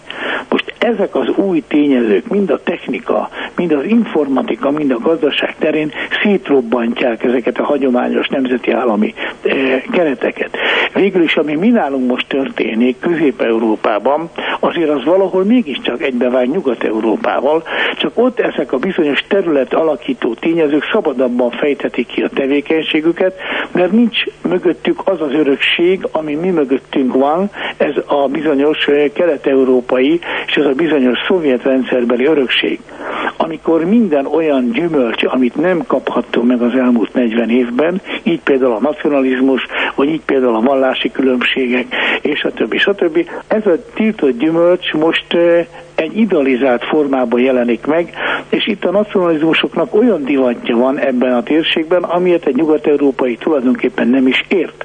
Most 0.48 0.74
ezek 0.78 1.14
az 1.14 1.28
új 1.36 1.62
tényezők, 1.68 2.28
mind 2.28 2.50
a 2.50 2.62
technika, 2.62 3.28
mind 3.56 3.72
az 3.72 3.84
informatika, 3.84 4.70
mind 4.70 4.90
a 4.90 4.98
gazdaság 4.98 5.54
terén 5.58 5.92
szétrobbantják 6.22 7.24
ezeket 7.24 7.58
a 7.58 7.64
hagyományos 7.64 8.28
nemzeti 8.28 8.70
állami 8.70 9.14
eh, 9.42 9.82
kereteket. 9.92 10.56
Végül 10.98 11.22
is, 11.22 11.36
ami 11.36 11.54
mi 11.54 11.68
nálunk 11.68 12.08
most 12.08 12.28
történik 12.28 12.98
Közép-Európában, 13.00 14.30
azért 14.60 14.90
az 14.90 15.04
valahol 15.04 15.44
mégiscsak 15.44 16.02
egybevág 16.02 16.48
Nyugat-Európával, 16.50 17.62
csak 17.96 18.12
ott 18.14 18.40
ezek 18.40 18.72
a 18.72 18.78
bizonyos 18.78 19.24
terület 19.28 19.74
alakító 19.74 20.34
tényezők 20.34 20.84
szabadabban 20.92 21.50
fejthetik 21.50 22.06
ki 22.06 22.22
a 22.22 22.28
tevékenységüket, 22.28 23.38
mert 23.72 23.92
nincs 23.92 24.18
mögöttük 24.48 25.00
az 25.04 25.20
az 25.20 25.32
örökség, 25.32 26.06
ami 26.12 26.34
mi 26.34 26.50
mögöttünk 26.50 27.14
van, 27.14 27.50
ez 27.76 27.94
a 28.06 28.28
bizonyos 28.28 28.88
kelet-európai 29.14 30.20
és 30.46 30.54
ez 30.54 30.64
a 30.64 30.72
bizonyos 30.72 31.18
szovjet 31.26 31.62
rendszerbeli 31.62 32.24
örökség. 32.26 32.80
A 33.48 33.50
amikor 33.50 33.84
minden 33.84 34.26
olyan 34.26 34.70
gyümölcs, 34.70 35.24
amit 35.24 35.54
nem 35.54 35.84
kaphattunk 35.86 36.46
meg 36.46 36.62
az 36.62 36.74
elmúlt 36.74 37.14
40 37.14 37.50
évben, 37.50 38.00
így 38.22 38.40
például 38.40 38.72
a 38.72 38.80
nacionalizmus, 38.80 39.66
vagy 39.94 40.08
így 40.08 40.20
például 40.24 40.54
a 40.54 40.60
vallási 40.60 41.10
különbségek, 41.10 41.86
és 42.22 42.42
a 42.42 42.52
többi, 42.52 42.78
stb. 42.78 43.28
Ez 43.46 43.66
a 43.66 43.76
tiltott 43.94 44.38
gyümölcs 44.38 44.92
most 44.92 45.36
egy 45.94 46.18
idealizált 46.18 46.84
formában 46.84 47.40
jelenik 47.40 47.86
meg, 47.86 48.12
és 48.48 48.66
itt 48.66 48.84
a 48.84 48.90
nacionalizmusoknak 48.90 49.94
olyan 49.94 50.24
divatja 50.24 50.76
van 50.76 50.98
ebben 50.98 51.32
a 51.32 51.42
térségben, 51.42 52.02
amilyet 52.02 52.46
egy 52.46 52.56
nyugat-európai 52.56 53.36
tulajdonképpen 53.36 54.08
nem 54.08 54.26
is 54.26 54.44
ért. 54.48 54.84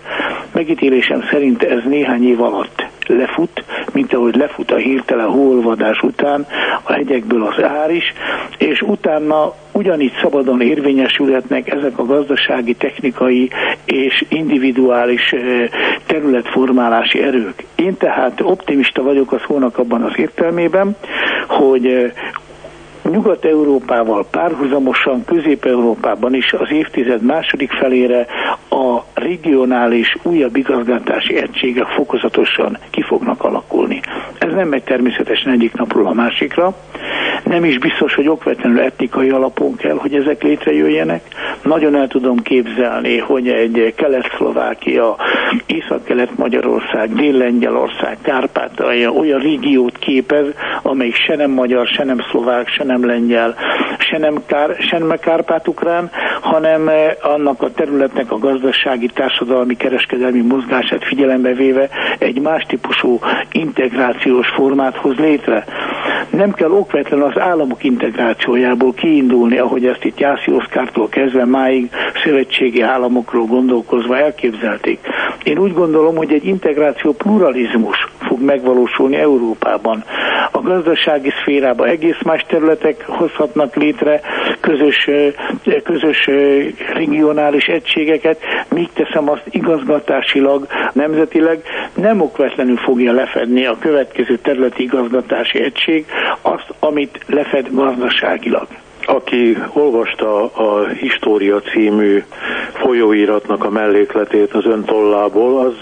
Megítélésem 0.53 1.23
szerint 1.31 1.63
ez 1.63 1.83
néhány 1.85 2.27
év 2.27 2.41
alatt 2.41 2.83
lefut, 3.07 3.63
mint 3.93 4.13
ahogy 4.13 4.35
lefut 4.35 4.71
a 4.71 4.75
hirtelen 4.75 5.29
hóolvadás 5.29 6.01
után 6.01 6.45
a 6.83 6.93
hegyekből 6.93 7.43
az 7.43 7.63
ár 7.63 7.91
is, 7.91 8.13
és 8.57 8.81
utána 8.81 9.53
ugyanígy 9.71 10.13
szabadon 10.21 10.61
érvényesülhetnek 10.61 11.71
ezek 11.71 11.97
a 11.97 12.05
gazdasági, 12.05 12.73
technikai 12.73 13.49
és 13.85 14.25
individuális 14.29 15.35
területformálási 16.05 17.21
erők. 17.21 17.63
Én 17.75 17.97
tehát 17.97 18.41
optimista 18.41 19.03
vagyok 19.03 19.31
a 19.31 19.41
szónak 19.47 19.77
abban 19.77 20.01
az 20.01 20.13
értelmében, 20.17 20.95
hogy 21.47 22.11
Nyugat-Európával 23.11 24.25
párhuzamosan 24.31 25.25
Közép-Európában 25.25 26.33
is 26.33 26.53
az 26.53 26.71
évtized 26.71 27.21
második 27.21 27.71
felére 27.71 28.25
a 28.69 28.99
regionális 29.13 30.17
újabb 30.23 30.55
igazgatási 30.55 31.37
egységek 31.37 31.87
fokozatosan 31.87 32.77
ki 32.89 33.01
fognak 33.01 33.43
alakulni. 33.43 34.01
Ez 34.37 34.53
nem 34.53 34.67
megy 34.67 34.83
természetesen 34.83 35.51
egyik 35.51 35.73
napról 35.73 36.07
a 36.07 36.13
másikra, 36.13 36.75
nem 37.43 37.63
is 37.63 37.77
biztos, 37.77 38.13
hogy 38.13 38.27
okvetlenül 38.27 38.79
etnikai 38.79 39.29
alapon 39.29 39.75
kell, 39.75 39.95
hogy 39.95 40.13
ezek 40.13 40.43
létrejöjjenek. 40.43 41.21
Nagyon 41.63 41.95
el 41.95 42.07
tudom 42.07 42.37
képzelni, 42.37 43.17
hogy 43.17 43.47
egy 43.47 43.93
Kelet-Szlovákia, 43.95 45.15
Észak-Kelet-Magyarország, 45.65 47.13
Dél-Lengyelország, 47.13 48.17
Kárpátalja 48.21 49.11
olyan 49.11 49.39
régiót 49.39 49.97
képez, 49.97 50.45
amelyik 50.81 51.15
se 51.15 51.35
nem 51.35 51.51
magyar, 51.51 51.87
se 51.87 52.03
nem 52.03 52.17
szlovák, 52.31 52.67
se 52.67 52.83
nem 52.83 52.92
lengyel, 53.01 53.55
se 53.97 54.17
nem, 54.17 54.41
kár, 54.45 54.75
se 54.79 54.97
nem 54.97 55.17
kárpát-ukrán, 55.19 56.09
hanem 56.41 56.89
annak 57.21 57.61
a 57.61 57.71
területnek 57.71 58.31
a 58.31 58.37
gazdasági, 58.37 59.07
társadalmi, 59.07 59.75
kereskedelmi 59.75 60.41
mozgását 60.41 61.03
figyelembe 61.03 61.53
véve 61.53 61.89
egy 62.19 62.41
más 62.41 62.63
típusú 62.67 63.19
integrációs 63.51 64.47
formát 64.47 64.97
hoz 64.97 65.15
létre. 65.15 65.65
Nem 66.29 66.51
kell 66.53 66.71
okvetlenül 66.71 67.25
az 67.25 67.39
államok 67.39 67.83
integrációjából 67.83 68.93
kiindulni, 68.93 69.57
ahogy 69.57 69.85
ezt 69.85 70.03
itt 70.03 70.19
Jászi 70.19 70.51
Oszkártól 70.51 71.09
kezdve 71.09 71.45
máig 71.45 71.89
szövetségi 72.23 72.81
államokról 72.81 73.45
gondolkozva 73.45 74.17
elképzelték. 74.17 74.99
Én 75.43 75.57
úgy 75.57 75.73
gondolom, 75.73 76.15
hogy 76.15 76.33
egy 76.33 76.45
integráció 76.45 77.13
pluralizmus 77.13 78.07
fog 78.33 78.41
megvalósulni 78.41 79.15
Európában. 79.15 80.03
A 80.51 80.61
gazdasági 80.61 81.29
szférában 81.41 81.87
egész 81.87 82.21
más 82.23 82.45
területek 82.47 83.05
hozhatnak 83.07 83.75
létre 83.75 84.21
közös, 84.59 85.09
közös 85.83 86.29
regionális 86.93 87.65
egységeket, 87.65 88.39
míg 88.69 88.89
teszem 88.93 89.29
azt 89.29 89.43
igazgatásilag, 89.49 90.67
nemzetileg 90.93 91.61
nem 91.95 92.21
okvetlenül 92.21 92.77
fogja 92.77 93.13
lefedni 93.13 93.65
a 93.65 93.77
következő 93.79 94.37
területi 94.37 94.83
igazgatási 94.83 95.61
egység 95.61 96.05
azt, 96.41 96.73
amit 96.79 97.19
lefed 97.27 97.67
gazdaságilag. 97.71 98.67
Aki 99.05 99.57
olvasta 99.73 100.43
a 100.43 100.87
História 100.87 101.61
című 101.61 102.23
folyóiratnak 102.73 103.63
a 103.63 103.69
mellékletét 103.69 104.53
az 104.53 104.65
ön 104.65 104.83
tollából, 104.83 105.59
az 105.59 105.73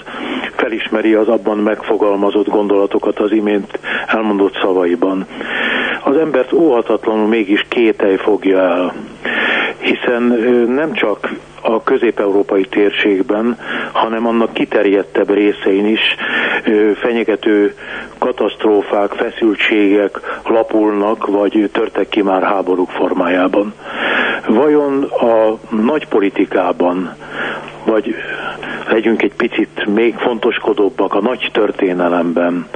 felismeri 0.62 1.14
az 1.14 1.28
abban 1.28 1.58
megfogalmazott 1.58 2.48
gondolatokat 2.48 3.20
az 3.20 3.32
imént 3.32 3.80
elmondott 4.08 4.58
szavaiban. 4.62 5.26
Az 6.04 6.18
embert 6.18 6.54
óhatatlanul 6.54 7.28
mégis 7.28 7.66
kételj 7.70 8.16
fogja 8.16 8.60
el, 8.60 8.94
hiszen 9.80 10.22
nem 10.68 10.94
csak 10.94 11.30
a 11.62 11.84
közép-európai 11.84 12.66
térségben, 12.66 13.58
hanem 13.92 14.28
annak 14.28 14.54
kiterjedtebb 14.54 15.30
részein 15.34 15.86
is 15.86 16.16
fenyegető 16.96 17.76
katasztrófák, 18.18 19.12
feszültségek 19.12 20.20
lapulnak, 20.46 21.26
vagy 21.28 21.70
törtek 21.72 22.10
ki 22.10 22.22
már 22.22 22.44
háborúk 22.44 22.90
formájában. 22.90 23.74
Vajon 24.48 25.04
a 25.04 25.58
nagy 25.76 26.08
politikában, 26.08 27.16
vagy 27.86 28.16
legyünk 28.90 29.22
egy 29.22 29.34
picit 29.34 29.86
még 29.86 30.16
fontoskodóbbak 30.16 31.14
a 31.14 31.22
nagy 31.22 31.50
történelemben, 31.54 32.68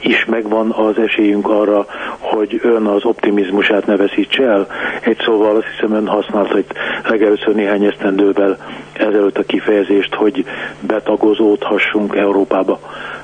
is 0.00 0.24
megvan 0.24 0.70
az 0.70 0.98
esélyünk 0.98 1.48
arra, 1.48 1.86
hogy 2.18 2.60
ön 2.62 2.86
az 2.86 3.04
optimizmusát 3.04 3.86
ne 3.86 3.96
veszítse 3.96 4.42
el. 4.42 4.66
Egy 5.00 5.18
szóval 5.24 5.56
azt 5.56 5.66
hiszem 5.66 5.92
ön 5.92 6.06
használta 6.06 6.58
itt 6.58 6.72
legelőször 7.08 7.54
néhány 7.54 7.84
esztendővel 7.84 8.58
ezelőtt 8.92 9.38
a 9.38 9.42
kifejezést, 9.42 10.14
hogy 10.14 10.44
betagozódhassunk 10.80 12.16
Európába, 12.16 12.80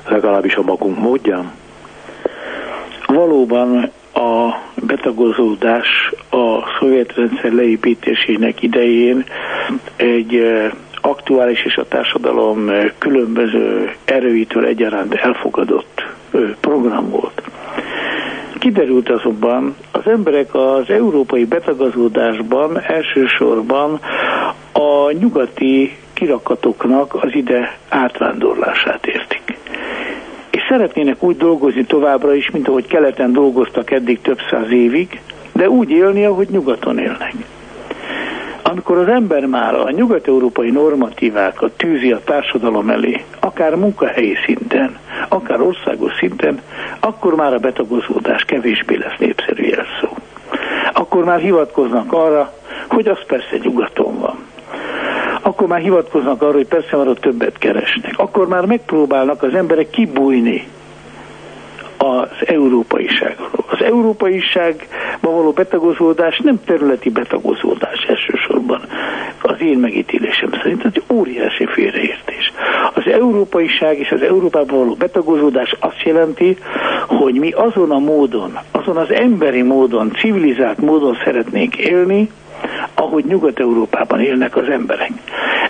legalábbis 0.07 0.55
a 0.55 0.61
magunk 0.61 0.99
módján. 0.99 1.51
Valóban 3.05 3.91
a 4.13 4.55
betagozódás 4.75 6.13
a 6.29 6.59
szovjet 6.79 7.15
rendszer 7.15 7.51
leépítésének 7.51 8.61
idején 8.61 9.23
egy 9.95 10.41
aktuális 11.01 11.65
és 11.65 11.75
a 11.75 11.87
társadalom 11.87 12.71
különböző 12.97 13.91
erőitől 14.05 14.65
egyaránt 14.65 15.13
elfogadott 15.13 16.03
program 16.59 17.09
volt. 17.09 17.41
Kiderült 18.59 19.09
azonban, 19.09 19.75
az 19.91 20.01
emberek 20.05 20.55
az 20.55 20.89
európai 20.89 21.45
betagazódásban 21.45 22.81
elsősorban 22.81 23.99
a 24.71 25.11
nyugati 25.11 25.97
kirakatoknak 26.13 27.13
az 27.23 27.29
ide 27.33 27.77
átvándorlását 27.89 29.05
értik. 29.05 29.57
És 30.49 30.61
szeretnének 30.69 31.23
úgy 31.23 31.37
dolgozni 31.37 31.85
továbbra 31.85 32.33
is, 32.33 32.51
mint 32.51 32.67
ahogy 32.67 32.87
keleten 32.87 33.33
dolgoztak 33.33 33.91
eddig 33.91 34.21
több 34.21 34.39
száz 34.49 34.71
évig, 34.71 35.21
de 35.53 35.69
úgy 35.69 35.89
élni, 35.89 36.25
ahogy 36.25 36.47
nyugaton 36.49 36.97
élnek. 36.97 37.33
Amikor 38.71 38.97
az 38.97 39.07
ember 39.07 39.45
már 39.45 39.75
a 39.75 39.89
nyugat-európai 39.91 40.69
normatívákat 40.69 41.71
tűzi 41.71 42.11
a 42.11 42.21
társadalom 42.23 42.89
elé, 42.89 43.23
akár 43.39 43.75
munkahelyi 43.75 44.35
szinten, 44.45 44.97
akár 45.29 45.61
országos 45.61 46.13
szinten, 46.19 46.61
akkor 46.99 47.35
már 47.35 47.53
a 47.53 47.57
betagozódás 47.57 48.43
kevésbé 48.43 48.95
lesz 48.95 49.17
népszerű 49.19 49.63
jelszó. 49.63 50.17
Akkor 50.93 51.23
már 51.23 51.39
hivatkoznak 51.39 52.13
arra, 52.13 52.53
hogy 52.87 53.07
az 53.07 53.25
persze 53.27 53.57
nyugaton 53.63 54.19
van. 54.19 54.35
Akkor 55.41 55.67
már 55.67 55.79
hivatkoznak 55.79 56.41
arra, 56.41 56.53
hogy 56.53 56.67
persze 56.67 56.95
már 56.97 57.07
ott 57.07 57.21
többet 57.21 57.57
keresnek. 57.57 58.13
Akkor 58.17 58.47
már 58.47 58.65
megpróbálnak 58.65 59.43
az 59.43 59.53
emberek 59.53 59.89
kibújni 59.89 60.67
az 61.97 62.47
európaiságról. 62.47 63.65
Az 63.69 63.81
európaiságba 63.81 65.29
való 65.31 65.51
betagozódás 65.51 66.39
nem 66.43 66.59
területi 66.65 67.09
betagozódás. 67.09 68.00
Az 69.61 69.67
én 69.67 69.77
megítélésem 69.77 70.49
szerint 70.61 70.85
ez 70.85 70.91
egy 70.93 71.03
óriási 71.13 71.65
félreértés. 71.65 72.51
Az 72.93 73.03
európaiság 73.11 73.99
és 73.99 74.11
az 74.11 74.21
Európában 74.21 74.77
való 74.77 74.93
betagozódás 74.93 75.75
azt 75.79 76.01
jelenti, 76.03 76.57
hogy 77.07 77.33
mi 77.33 77.51
azon 77.51 77.91
a 77.91 77.99
módon, 77.99 78.57
azon 78.71 78.97
az 78.97 79.11
emberi 79.11 79.61
módon, 79.61 80.11
civilizált 80.11 80.77
módon 80.77 81.17
szeretnénk 81.23 81.77
élni, 81.77 82.29
ahogy 82.93 83.25
Nyugat-Európában 83.25 84.19
élnek 84.19 84.55
az 84.55 84.69
emberek. 84.69 85.11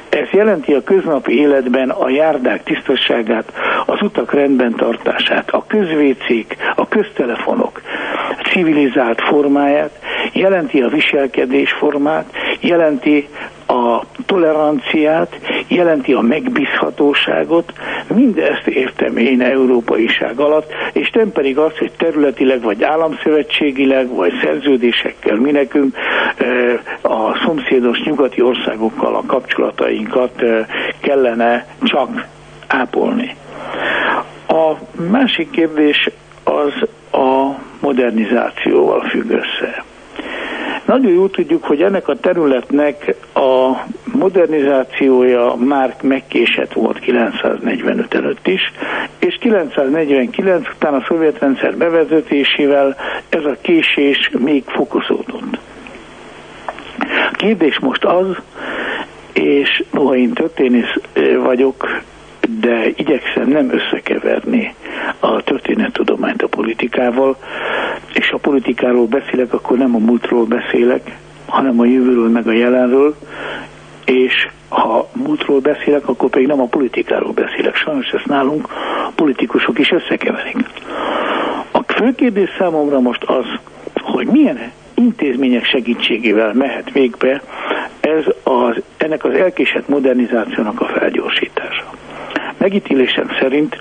Ez 0.09 0.29
jelenti 0.31 0.73
a 0.73 0.83
köznapi 0.83 1.39
életben 1.39 1.89
a 1.89 2.09
járdák 2.09 2.63
tisztaságát, 2.63 3.53
az 3.85 4.01
utak 4.01 4.33
rendben 4.33 4.75
tartását, 4.75 5.49
a 5.49 5.63
közvécék, 5.67 6.55
a 6.75 6.87
köztelefonok 6.87 7.81
civilizált 8.51 9.21
formáját, 9.21 9.99
jelenti 10.33 10.81
a 10.81 10.87
viselkedés 10.87 11.71
formát, 11.71 12.25
jelenti 12.59 13.27
a 13.71 14.03
toleranciát, 14.25 15.39
jelenti 15.67 16.13
a 16.13 16.21
megbízhatóságot, 16.21 17.73
mindezt 18.07 18.67
értem 18.67 19.17
én 19.17 19.41
európaiság 19.41 20.39
alatt, 20.39 20.71
és 20.93 21.09
nem 21.11 21.31
pedig 21.31 21.57
az, 21.57 21.77
hogy 21.77 21.91
területileg, 21.97 22.61
vagy 22.61 22.83
államszövetségileg, 22.83 24.07
vagy 24.15 24.33
szerződésekkel 24.43 25.35
mi 25.35 25.51
nekünk 25.51 25.95
a 27.01 27.37
szomszédos 27.45 28.01
nyugati 28.03 28.41
országokkal 28.41 29.15
a 29.15 29.23
kapcsolatainkat 29.25 30.43
kellene 30.99 31.65
csak 31.83 32.27
ápolni. 32.67 33.35
A 34.47 34.71
másik 35.09 35.49
kérdés 35.49 36.09
az 36.43 36.87
a 37.11 37.55
modernizációval 37.79 39.01
függ 39.01 39.29
össze. 39.29 39.83
Nagyon 40.91 41.11
jól 41.11 41.29
tudjuk, 41.29 41.63
hogy 41.63 41.81
ennek 41.81 42.07
a 42.07 42.15
területnek 42.15 43.15
a 43.33 43.71
modernizációja 44.13 45.55
már 45.55 45.95
megkésett 46.01 46.73
volt 46.73 46.99
945 46.99 48.13
előtt 48.13 48.47
is, 48.47 48.61
és 49.19 49.37
949 49.39 50.67
után 50.75 50.93
a 50.93 51.03
szovjet 51.07 51.39
rendszer 51.39 51.77
bevezetésével 51.77 52.95
ez 53.29 53.45
a 53.45 53.57
késés 53.61 54.31
még 54.39 54.63
fokozódott. 54.65 55.59
A 57.31 57.35
kérdés 57.35 57.79
most 57.79 58.03
az, 58.05 58.35
és 59.33 59.83
noha 59.91 60.15
én 60.15 60.33
történész 60.33 60.93
vagyok, 61.43 62.01
de 62.59 62.87
igyekszem 62.95 63.47
nem 63.47 63.71
összekeverni 63.71 64.75
a 65.19 65.41
történettudományt 65.43 66.41
a 66.41 66.47
politikával, 66.47 67.37
ha 68.31 68.37
politikáról 68.37 69.05
beszélek, 69.05 69.53
akkor 69.53 69.77
nem 69.77 69.95
a 69.95 69.99
múltról 69.99 70.45
beszélek, 70.45 71.17
hanem 71.45 71.79
a 71.79 71.85
jövőről 71.85 72.29
meg 72.29 72.47
a 72.47 72.51
jelenről, 72.51 73.15
és 74.05 74.47
ha 74.69 75.09
múltról 75.13 75.59
beszélek, 75.59 76.07
akkor 76.07 76.29
pedig 76.29 76.47
nem 76.47 76.61
a 76.61 76.65
politikáról 76.65 77.31
beszélek. 77.31 77.75
Sajnos 77.75 78.07
ezt 78.07 78.25
nálunk 78.25 78.67
politikusok 79.15 79.79
is 79.79 79.91
összekeverik. 79.91 80.57
A 81.71 81.83
fő 81.93 82.15
kérdés 82.15 82.49
számomra 82.57 82.99
most 82.99 83.23
az, 83.23 83.45
hogy 84.01 84.27
milyen 84.27 84.71
intézmények 84.93 85.65
segítségével 85.65 86.53
mehet 86.53 86.91
végbe 86.91 87.41
ez 87.99 88.23
az, 88.43 88.75
ennek 88.97 89.23
az 89.23 89.33
elkésett 89.33 89.87
modernizációnak 89.87 90.81
a 90.81 90.85
felgyorsítása. 90.85 91.93
Megítélésem 92.57 93.27
szerint 93.39 93.77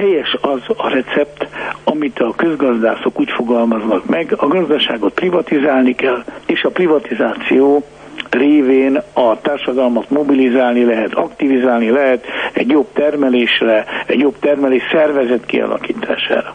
helyes 0.00 0.36
az 0.40 0.60
a 0.76 0.88
recept, 0.88 1.46
amit 1.84 2.18
a 2.18 2.34
közgazdászok 2.36 3.20
úgy 3.20 3.30
fogalmaznak 3.30 4.06
meg, 4.06 4.34
a 4.36 4.46
gazdaságot 4.46 5.12
privatizálni 5.12 5.94
kell, 5.94 6.24
és 6.46 6.62
a 6.62 6.70
privatizáció 6.70 7.84
révén 8.30 9.02
a 9.12 9.40
társadalmat 9.40 10.10
mobilizálni 10.10 10.84
lehet, 10.84 11.14
aktivizálni 11.14 11.90
lehet 11.90 12.26
egy 12.52 12.70
jobb 12.70 12.86
termelésre, 12.92 13.84
egy 14.06 14.18
jobb 14.18 14.38
termelés 14.40 14.82
szervezet 14.92 15.46
kialakítására. 15.46 16.54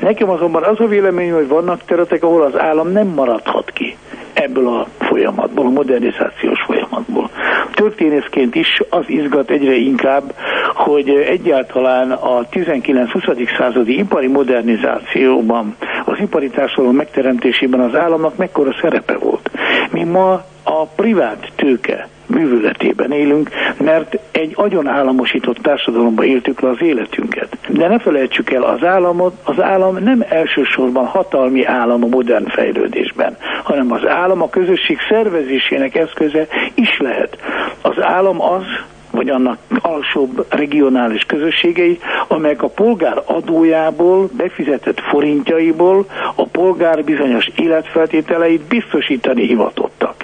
Nekem 0.00 0.30
azonban 0.30 0.62
az 0.62 0.80
a 0.80 0.86
vélemény, 0.86 1.32
hogy 1.32 1.48
vannak 1.48 1.84
területek, 1.84 2.22
ahol 2.22 2.42
az 2.42 2.58
állam 2.58 2.92
nem 2.92 3.06
maradhat 3.06 3.70
ki 3.70 3.96
ebből 4.32 4.68
a 4.68 4.86
folyamatból, 4.98 5.66
a 5.66 5.70
modernizációs 5.70 6.63
folyamatból. 7.14 7.30
Történészként 7.72 8.54
is 8.54 8.82
az 8.90 9.04
izgat 9.06 9.50
egyre 9.50 9.74
inkább, 9.74 10.34
hogy 10.74 11.08
egyáltalán 11.08 12.10
a 12.10 12.48
19-20. 12.48 13.56
századi 13.58 13.98
ipari 13.98 14.26
modernizációban, 14.26 15.76
az 16.04 16.18
ipari 16.20 16.48
társadalom 16.48 16.96
megteremtésében 16.96 17.80
az 17.80 17.94
államnak 17.94 18.36
mekkora 18.36 18.74
szerepe 18.80 19.16
volt. 19.16 19.50
Mi 19.90 20.04
ma 20.04 20.32
a 20.62 20.86
privát 20.96 21.52
tőke 21.56 22.08
művületében 22.26 23.12
élünk, 23.12 23.50
mert 23.78 24.18
egy 24.30 24.52
agyon 24.54 24.86
államosított 24.86 25.56
társadalomban 25.56 26.24
éltük 26.24 26.60
le 26.60 26.68
az 26.68 26.82
életünket. 26.82 27.43
De 27.68 27.88
ne 27.88 27.98
felejtsük 27.98 28.50
el, 28.50 28.62
az 28.62 28.84
államot, 28.84 29.34
az 29.44 29.60
állam 29.60 29.96
nem 29.96 30.24
elsősorban 30.28 31.06
hatalmi 31.06 31.64
állam 31.64 32.04
a 32.04 32.06
modern 32.06 32.46
fejlődésben, 32.46 33.36
hanem 33.64 33.92
az 33.92 34.06
állam 34.06 34.42
a 34.42 34.48
közösség 34.48 34.98
szervezésének 35.08 35.94
eszköze 35.94 36.46
is 36.74 36.98
lehet. 36.98 37.38
Az 37.82 37.94
állam 38.00 38.40
az, 38.40 38.62
vagy 39.10 39.28
annak 39.28 39.58
alsóbb 39.80 40.46
regionális 40.48 41.22
közösségei, 41.22 41.98
amelyek 42.28 42.62
a 42.62 42.68
polgár 42.68 43.22
adójából, 43.26 44.28
befizetett 44.36 45.00
forintjaiból 45.00 46.06
a 46.34 46.46
polgár 46.46 47.04
bizonyos 47.04 47.50
életfeltételeit 47.56 48.62
biztosítani 48.62 49.46
hivatottak. 49.46 50.23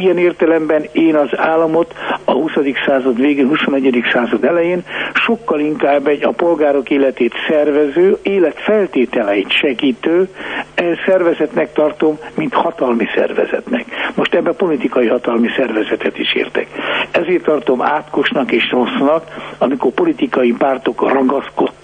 Ilyen 0.00 0.18
értelemben 0.18 0.84
én 0.92 1.14
az 1.14 1.28
államot 1.36 1.94
a 2.24 2.32
20. 2.32 2.52
század 2.86 3.20
végén, 3.20 3.48
21. 3.48 4.04
század 4.12 4.44
elején 4.44 4.84
sokkal 5.14 5.60
inkább 5.60 6.06
egy 6.06 6.24
a 6.24 6.30
polgárok 6.30 6.90
életét 6.90 7.32
szervező, 7.48 8.18
életfeltételeit 8.22 9.50
segítő 9.50 10.28
eh, 10.74 10.98
szervezetnek 11.06 11.72
tartom, 11.72 12.18
mint 12.34 12.54
hatalmi 12.54 13.06
szervezetnek. 13.14 13.84
Most 14.14 14.34
ebben 14.34 14.56
politikai 14.56 15.06
hatalmi 15.06 15.48
szervezetet 15.56 16.18
is 16.18 16.34
értek. 16.34 16.66
Ezért 17.10 17.44
tartom 17.44 17.82
átkosnak 17.82 18.52
és 18.52 18.70
rossznak, 18.70 19.24
amikor 19.58 19.90
politikai 19.92 20.54
pártok 20.58 21.00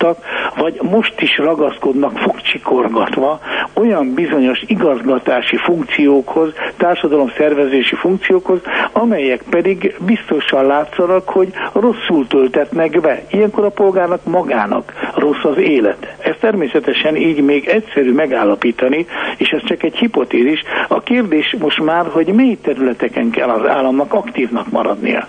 ragaszkodtak, 0.05 0.19
vagy 0.57 0.81
most 0.83 1.21
is 1.21 1.39
ragaszkodnak 1.39 2.19
fogcsikorgatva 2.19 3.41
olyan 3.75 4.15
bizonyos 4.15 4.63
igazgatási 4.67 5.57
funkciókhoz, 5.57 6.53
társadalom 6.77 7.31
szervezési 7.37 7.95
funkciókhoz, 7.95 8.61
amelyek 8.93 9.43
pedig 9.51 9.97
biztosan 10.07 10.67
látszanak, 10.67 11.29
hogy 11.29 11.53
rosszul 11.73 12.27
töltetnek 12.27 13.01
be. 13.01 13.23
Ilyenkor 13.31 13.65
a 13.65 13.71
polgárnak 13.71 14.25
magának 14.25 14.93
rossz 15.15 15.45
az 15.45 15.59
élet. 15.59 16.15
Ez 16.19 16.35
természetesen 16.41 17.17
így 17.17 17.41
még 17.41 17.67
egyszerű 17.67 18.13
megállapítani, 18.13 19.07
és 19.37 19.49
ez 19.49 19.65
csak 19.65 19.83
egy 19.83 19.97
hipotézis. 19.97 20.63
A 20.89 21.01
kérdés 21.01 21.57
most 21.59 21.81
már, 21.81 22.07
hogy 22.07 22.27
mely 22.27 22.59
területeken 22.63 23.31
kell 23.31 23.49
az 23.49 23.69
államnak 23.69 24.13
aktívnak 24.15 24.71
maradnia. 24.71 25.27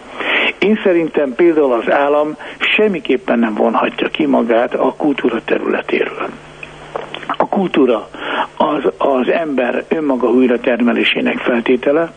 Én 0.59 0.79
szerintem 0.83 1.33
például 1.35 1.73
az 1.73 1.91
állam 1.91 2.35
semmiképpen 2.57 3.39
nem 3.39 3.53
vonhatja 3.53 4.07
ki 4.07 4.25
magát 4.25 4.64
a 4.73 4.93
kultúra 4.95 5.41
területéről. 5.45 6.29
A 7.37 7.47
kultúra 7.47 8.09
az, 8.57 8.83
az 8.97 9.29
ember 9.29 9.83
önmaga 9.87 10.27
újra 10.27 10.59
termelésének 10.59 11.37
feltétele, 11.37 12.11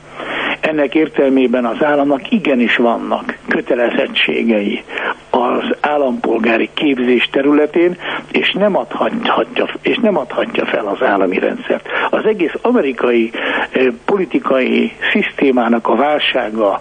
ennek 0.61 0.95
értelmében 0.95 1.65
az 1.65 1.85
államnak 1.85 2.31
igenis 2.31 2.77
vannak 2.77 3.39
kötelezettségei 3.49 4.83
az 5.31 5.77
állampolgári 5.81 6.71
képzés 6.75 7.29
területén, 7.33 7.97
és 8.31 8.53
nem 8.53 8.77
adhatja, 8.77 9.69
és 9.83 9.97
nem 9.97 10.17
adhatja 10.17 10.67
fel 10.67 10.87
az 10.87 11.03
állami 11.03 11.39
rendszert. 11.39 11.89
Az 12.11 12.25
egész 12.25 12.53
amerikai 12.63 13.31
eh, 13.71 13.87
politikai 14.05 14.93
szisztémának 15.13 15.89
a 15.89 15.97
válsága, 15.97 16.81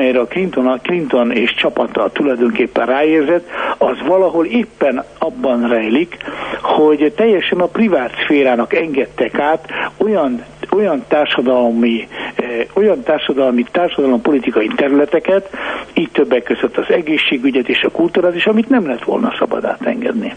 amelyre 0.00 0.20
a 0.20 0.26
Clinton, 0.26 0.80
Clinton 0.82 1.32
és 1.32 1.54
csapata 1.54 2.10
tulajdonképpen 2.12 2.86
ráérzett, 2.86 3.48
az 3.78 3.96
valahol 4.06 4.46
éppen 4.46 5.04
abban 5.18 5.68
rejlik, 5.68 6.16
hogy 6.62 7.12
teljesen 7.16 7.60
a 7.60 7.66
privát 7.66 8.12
szférának 8.22 8.74
engedtek 8.74 9.38
át 9.38 9.68
olyan 9.98 10.44
olyan 10.72 11.04
társadalmi, 11.08 12.08
eh, 12.34 12.46
olyan 12.74 13.02
társadalmi, 13.02 13.64
társadalom 13.70 14.20
politikai 14.20 14.70
területeket, 14.76 15.50
így 15.94 16.10
többek 16.12 16.42
között 16.42 16.76
az 16.76 16.90
egészségügyet 16.90 17.68
és 17.68 17.82
a 17.82 17.90
kultúrát 17.90 18.34
is, 18.34 18.46
amit 18.46 18.68
nem 18.68 18.86
lett 18.86 19.04
volna 19.04 19.34
szabad 19.38 19.64
átengedni. 19.64 20.34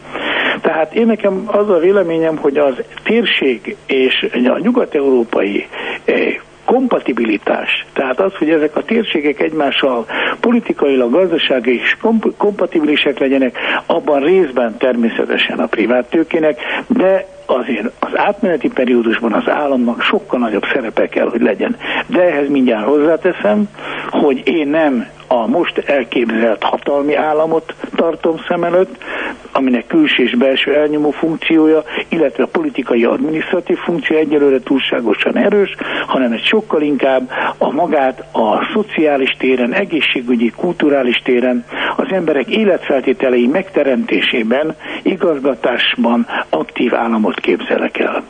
Tehát 0.62 0.94
én 0.96 1.06
nekem 1.06 1.44
az 1.46 1.70
a 1.70 1.80
véleményem, 1.80 2.38
hogy 2.38 2.58
az 2.58 2.74
térség 3.04 3.76
és 3.86 4.28
a 4.32 4.58
nyugat-európai 4.58 5.68
eh, 6.06 6.36
kompatibilitás, 6.74 7.86
tehát 7.94 8.20
az, 8.20 8.36
hogy 8.36 8.50
ezek 8.50 8.76
a 8.76 8.84
térségek 8.84 9.40
egymással 9.40 10.06
politikailag, 10.40 11.12
gazdasági 11.12 11.74
és 11.74 11.98
kompatibilisek 12.38 13.20
legyenek, 13.20 13.58
abban 13.86 14.20
részben 14.24 14.78
természetesen 14.78 15.60
a 15.60 15.66
privát 15.66 16.10
tőkének, 16.10 16.60
de 16.88 17.26
azért 17.46 17.92
az 18.00 18.12
átmeneti 18.14 18.68
periódusban 18.68 19.34
az 19.34 19.50
államnak 19.50 20.02
sokkal 20.02 20.40
nagyobb 20.40 20.64
szerepe 20.74 21.08
kell, 21.08 21.30
hogy 21.30 21.42
legyen. 21.42 21.76
De 22.08 22.22
ehhez 22.22 22.50
mindjárt 22.50 22.86
hozzáteszem, 22.86 23.70
hogy 24.10 24.42
én 24.46 24.68
nem 24.68 25.08
a 25.42 25.48
most 25.48 25.78
elképzelt 25.78 26.64
hatalmi 26.64 27.16
államot 27.16 27.76
tartom 27.96 28.36
szem 28.48 28.64
előtt, 28.64 29.04
aminek 29.52 29.88
külső 29.88 30.24
és 30.24 30.36
belső 30.36 30.76
elnyomó 30.76 31.12
funkciója, 31.12 31.84
illetve 32.10 32.44
a 32.44 32.48
politikai 32.48 33.04
adminisztratív 33.04 33.78
funkció 33.78 34.18
egyelőre 34.18 34.60
túlságosan 34.60 35.38
erős, 35.38 35.76
hanem 36.08 36.32
egy 36.32 36.44
sokkal 36.44 36.82
inkább 36.82 37.30
a 37.58 37.72
magát 37.72 38.20
a 38.32 38.70
szociális 38.74 39.30
téren, 39.38 39.74
egészségügyi, 39.74 40.52
kulturális 40.56 41.22
téren, 41.24 41.66
az 41.98 42.08
emberek 42.12 42.48
életfeltételei 42.48 43.48
megteremtésében, 43.48 44.76
igazgatásban 45.02 46.28
aktív 46.50 46.96
államot 46.96 47.40
képzelek 47.40 48.00
el. 48.00 48.24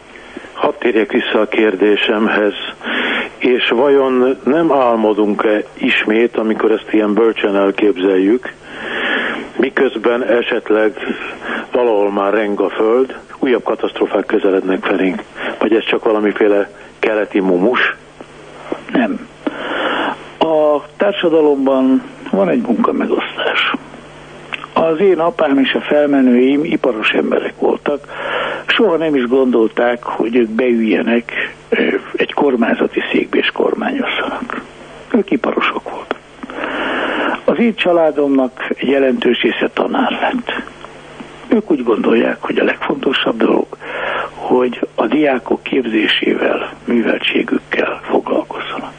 Hadd 0.53 0.73
térjek 0.79 1.11
vissza 1.11 1.39
a 1.39 1.47
kérdésemhez, 1.47 2.53
és 3.37 3.69
vajon 3.69 4.37
nem 4.43 4.71
álmodunk-e 4.71 5.63
ismét, 5.73 6.37
amikor 6.37 6.71
ezt 6.71 6.93
ilyen 6.93 7.13
bölcsen 7.13 7.55
elképzeljük, 7.55 8.53
miközben 9.57 10.23
esetleg 10.23 10.93
valahol 11.71 12.11
már 12.11 12.33
reng 12.33 12.59
a 12.61 12.69
föld, 12.69 13.15
újabb 13.39 13.63
katasztrofák 13.63 14.25
közelednek 14.25 14.85
felénk? 14.85 15.23
Vagy 15.59 15.73
ez 15.73 15.83
csak 15.85 16.03
valamiféle 16.03 16.69
keleti 16.99 17.39
mumus? 17.39 17.95
Nem. 18.93 19.27
A 20.39 20.81
társadalomban 20.97 22.03
van 22.31 22.49
egy 22.49 22.61
munkamegosztás. 22.61 23.73
Az 24.73 24.99
én 24.99 25.19
apám 25.19 25.57
és 25.57 25.73
a 25.73 25.81
felmenőim 25.81 26.63
iparos 26.63 27.09
emberek 27.09 27.53
voltak, 27.59 28.07
soha 28.83 28.97
nem 28.97 29.15
is 29.15 29.25
gondolták, 29.25 30.03
hogy 30.03 30.35
ők 30.35 30.49
beüljenek 30.49 31.53
egy 32.15 32.33
kormányzati 32.33 32.99
székbe 33.11 33.37
és 33.37 33.47
kormányozzanak. 33.47 34.61
Ők 35.11 35.31
iparosok 35.31 35.89
voltak. 35.89 36.19
Az 37.45 37.59
én 37.59 37.75
családomnak 37.75 38.73
jelentős 38.79 39.41
része 39.41 39.69
tanár 39.73 40.11
lett. 40.11 40.63
Ők 41.47 41.71
úgy 41.71 41.83
gondolják, 41.83 42.37
hogy 42.39 42.59
a 42.59 42.63
legfontosabb 42.63 43.37
dolog, 43.37 43.67
hogy 44.33 44.87
a 44.95 45.07
diákok 45.07 45.63
képzésével, 45.63 46.73
műveltségükkel 46.85 48.01
foglalkozzanak. 48.03 48.93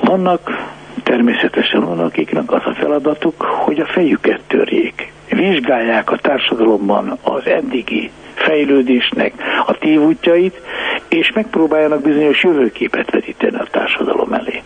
Vannak 0.00 0.68
természetesen 1.02 1.84
van, 1.84 1.98
akiknek 1.98 2.52
az 2.52 2.62
a 2.64 2.74
feladatuk, 2.74 3.42
hogy 3.42 3.80
a 3.80 3.86
fejüket 3.86 4.40
törjék. 4.46 5.12
Vizsgálják 5.28 6.10
a 6.10 6.16
társadalomban 6.16 7.18
az 7.22 7.46
eddigi 7.46 8.10
fejlődésnek 8.42 9.32
a 9.66 9.78
tévútjait, 9.78 10.60
és 11.08 11.32
megpróbáljanak 11.34 12.02
bizonyos 12.02 12.42
jövőképet 12.42 13.10
vetíteni 13.10 13.56
a 13.56 13.66
társadalom 13.70 14.32
elé. 14.32 14.62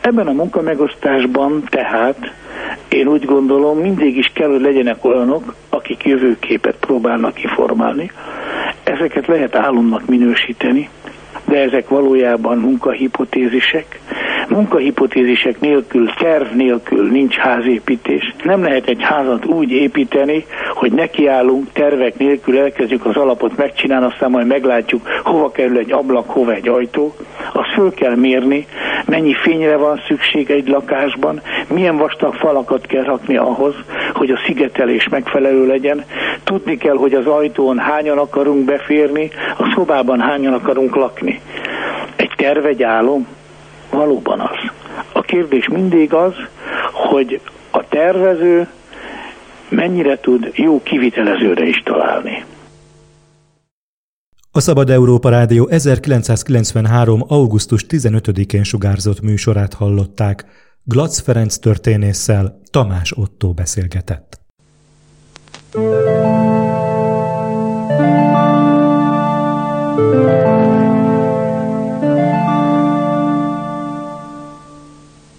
Ebben 0.00 0.26
a 0.26 0.32
munkamegosztásban 0.32 1.62
tehát 1.68 2.32
én 2.88 3.06
úgy 3.06 3.24
gondolom 3.24 3.78
mindig 3.78 4.16
is 4.16 4.30
kell, 4.34 4.48
hogy 4.48 4.60
legyenek 4.60 5.04
olyanok, 5.04 5.54
akik 5.68 6.04
jövőképet 6.04 6.76
próbálnak 6.80 7.34
kiformálni. 7.34 8.10
Ezeket 8.84 9.26
lehet 9.26 9.56
álomnak 9.56 10.06
minősíteni, 10.06 10.88
de 11.44 11.56
ezek 11.56 11.88
valójában 11.88 12.58
munkahipotézisek. 12.58 14.00
Munkahipotézisek 14.48 15.60
nélkül, 15.60 16.10
terv 16.18 16.54
nélkül 16.54 17.10
nincs 17.10 17.36
házépítés. 17.36 18.34
Nem 18.44 18.62
lehet 18.62 18.86
egy 18.86 19.02
házat 19.02 19.44
úgy 19.44 19.70
építeni, 19.70 20.44
hogy 20.74 20.92
nekiállunk, 20.92 21.72
tervek 21.72 22.18
nélkül 22.18 22.58
elkezdjük 22.58 23.06
az 23.06 23.16
alapot 23.16 23.56
megcsinálni, 23.56 24.06
aztán 24.06 24.30
majd 24.30 24.46
meglátjuk, 24.46 25.02
hova 25.22 25.50
kerül 25.50 25.78
egy 25.78 25.92
ablak, 25.92 26.30
hova 26.30 26.52
egy 26.52 26.68
ajtó. 26.68 27.14
Azt 27.52 27.72
föl 27.74 27.94
kell 27.94 28.14
mérni, 28.14 28.66
mennyi 29.06 29.34
fényre 29.34 29.76
van 29.76 30.00
szükség 30.06 30.50
egy 30.50 30.68
lakásban, 30.68 31.40
milyen 31.68 31.96
vastag 31.96 32.34
falakat 32.34 32.86
kell 32.86 33.04
rakni 33.04 33.36
ahhoz, 33.36 33.74
hogy 34.12 34.30
a 34.30 34.40
szigetelés 34.46 35.08
megfelelő 35.08 35.66
legyen. 35.66 36.04
Tudni 36.44 36.76
kell, 36.76 36.96
hogy 36.96 37.14
az 37.14 37.26
ajtón 37.26 37.78
hányan 37.78 38.18
akarunk 38.18 38.64
beférni, 38.64 39.30
a 39.58 39.72
szobában 39.74 40.20
hányan 40.20 40.52
akarunk 40.52 40.94
lakni. 40.94 41.40
Egy 42.16 42.32
terv, 42.36 42.64
egy 42.64 42.82
álom 42.82 43.26
valóban 43.90 44.40
az. 44.40 44.70
A 45.12 45.20
kérdés 45.20 45.68
mindig 45.68 46.12
az, 46.14 46.34
hogy 46.92 47.40
a 47.70 47.88
tervező 47.88 48.68
mennyire 49.68 50.20
tud 50.20 50.50
jó 50.54 50.82
kivitelezőre 50.82 51.66
is 51.66 51.82
találni. 51.84 52.44
A 54.52 54.60
Szabad 54.60 54.90
Európa 54.90 55.28
Rádió 55.28 55.68
1993. 55.68 57.24
augusztus 57.28 57.86
15-én 57.88 58.64
sugárzott 58.64 59.20
műsorát 59.20 59.74
hallották. 59.74 60.44
Glac 60.84 61.20
Ferenc 61.20 61.56
történésszel 61.56 62.60
Tamás 62.70 63.12
Otto 63.16 63.52
beszélgetett. 63.52 64.40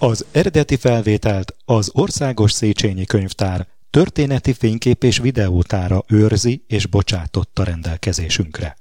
Az 0.01 0.25
eredeti 0.31 0.75
felvételt 0.75 1.55
az 1.65 1.89
Országos 1.93 2.51
Széchenyi 2.51 3.05
Könyvtár 3.05 3.67
történeti 3.89 4.53
fénykép 4.53 5.03
és 5.03 5.17
videótára 5.17 6.03
őrzi 6.07 6.63
és 6.67 6.88
bocsátotta 6.88 7.63
rendelkezésünkre. 7.63 8.77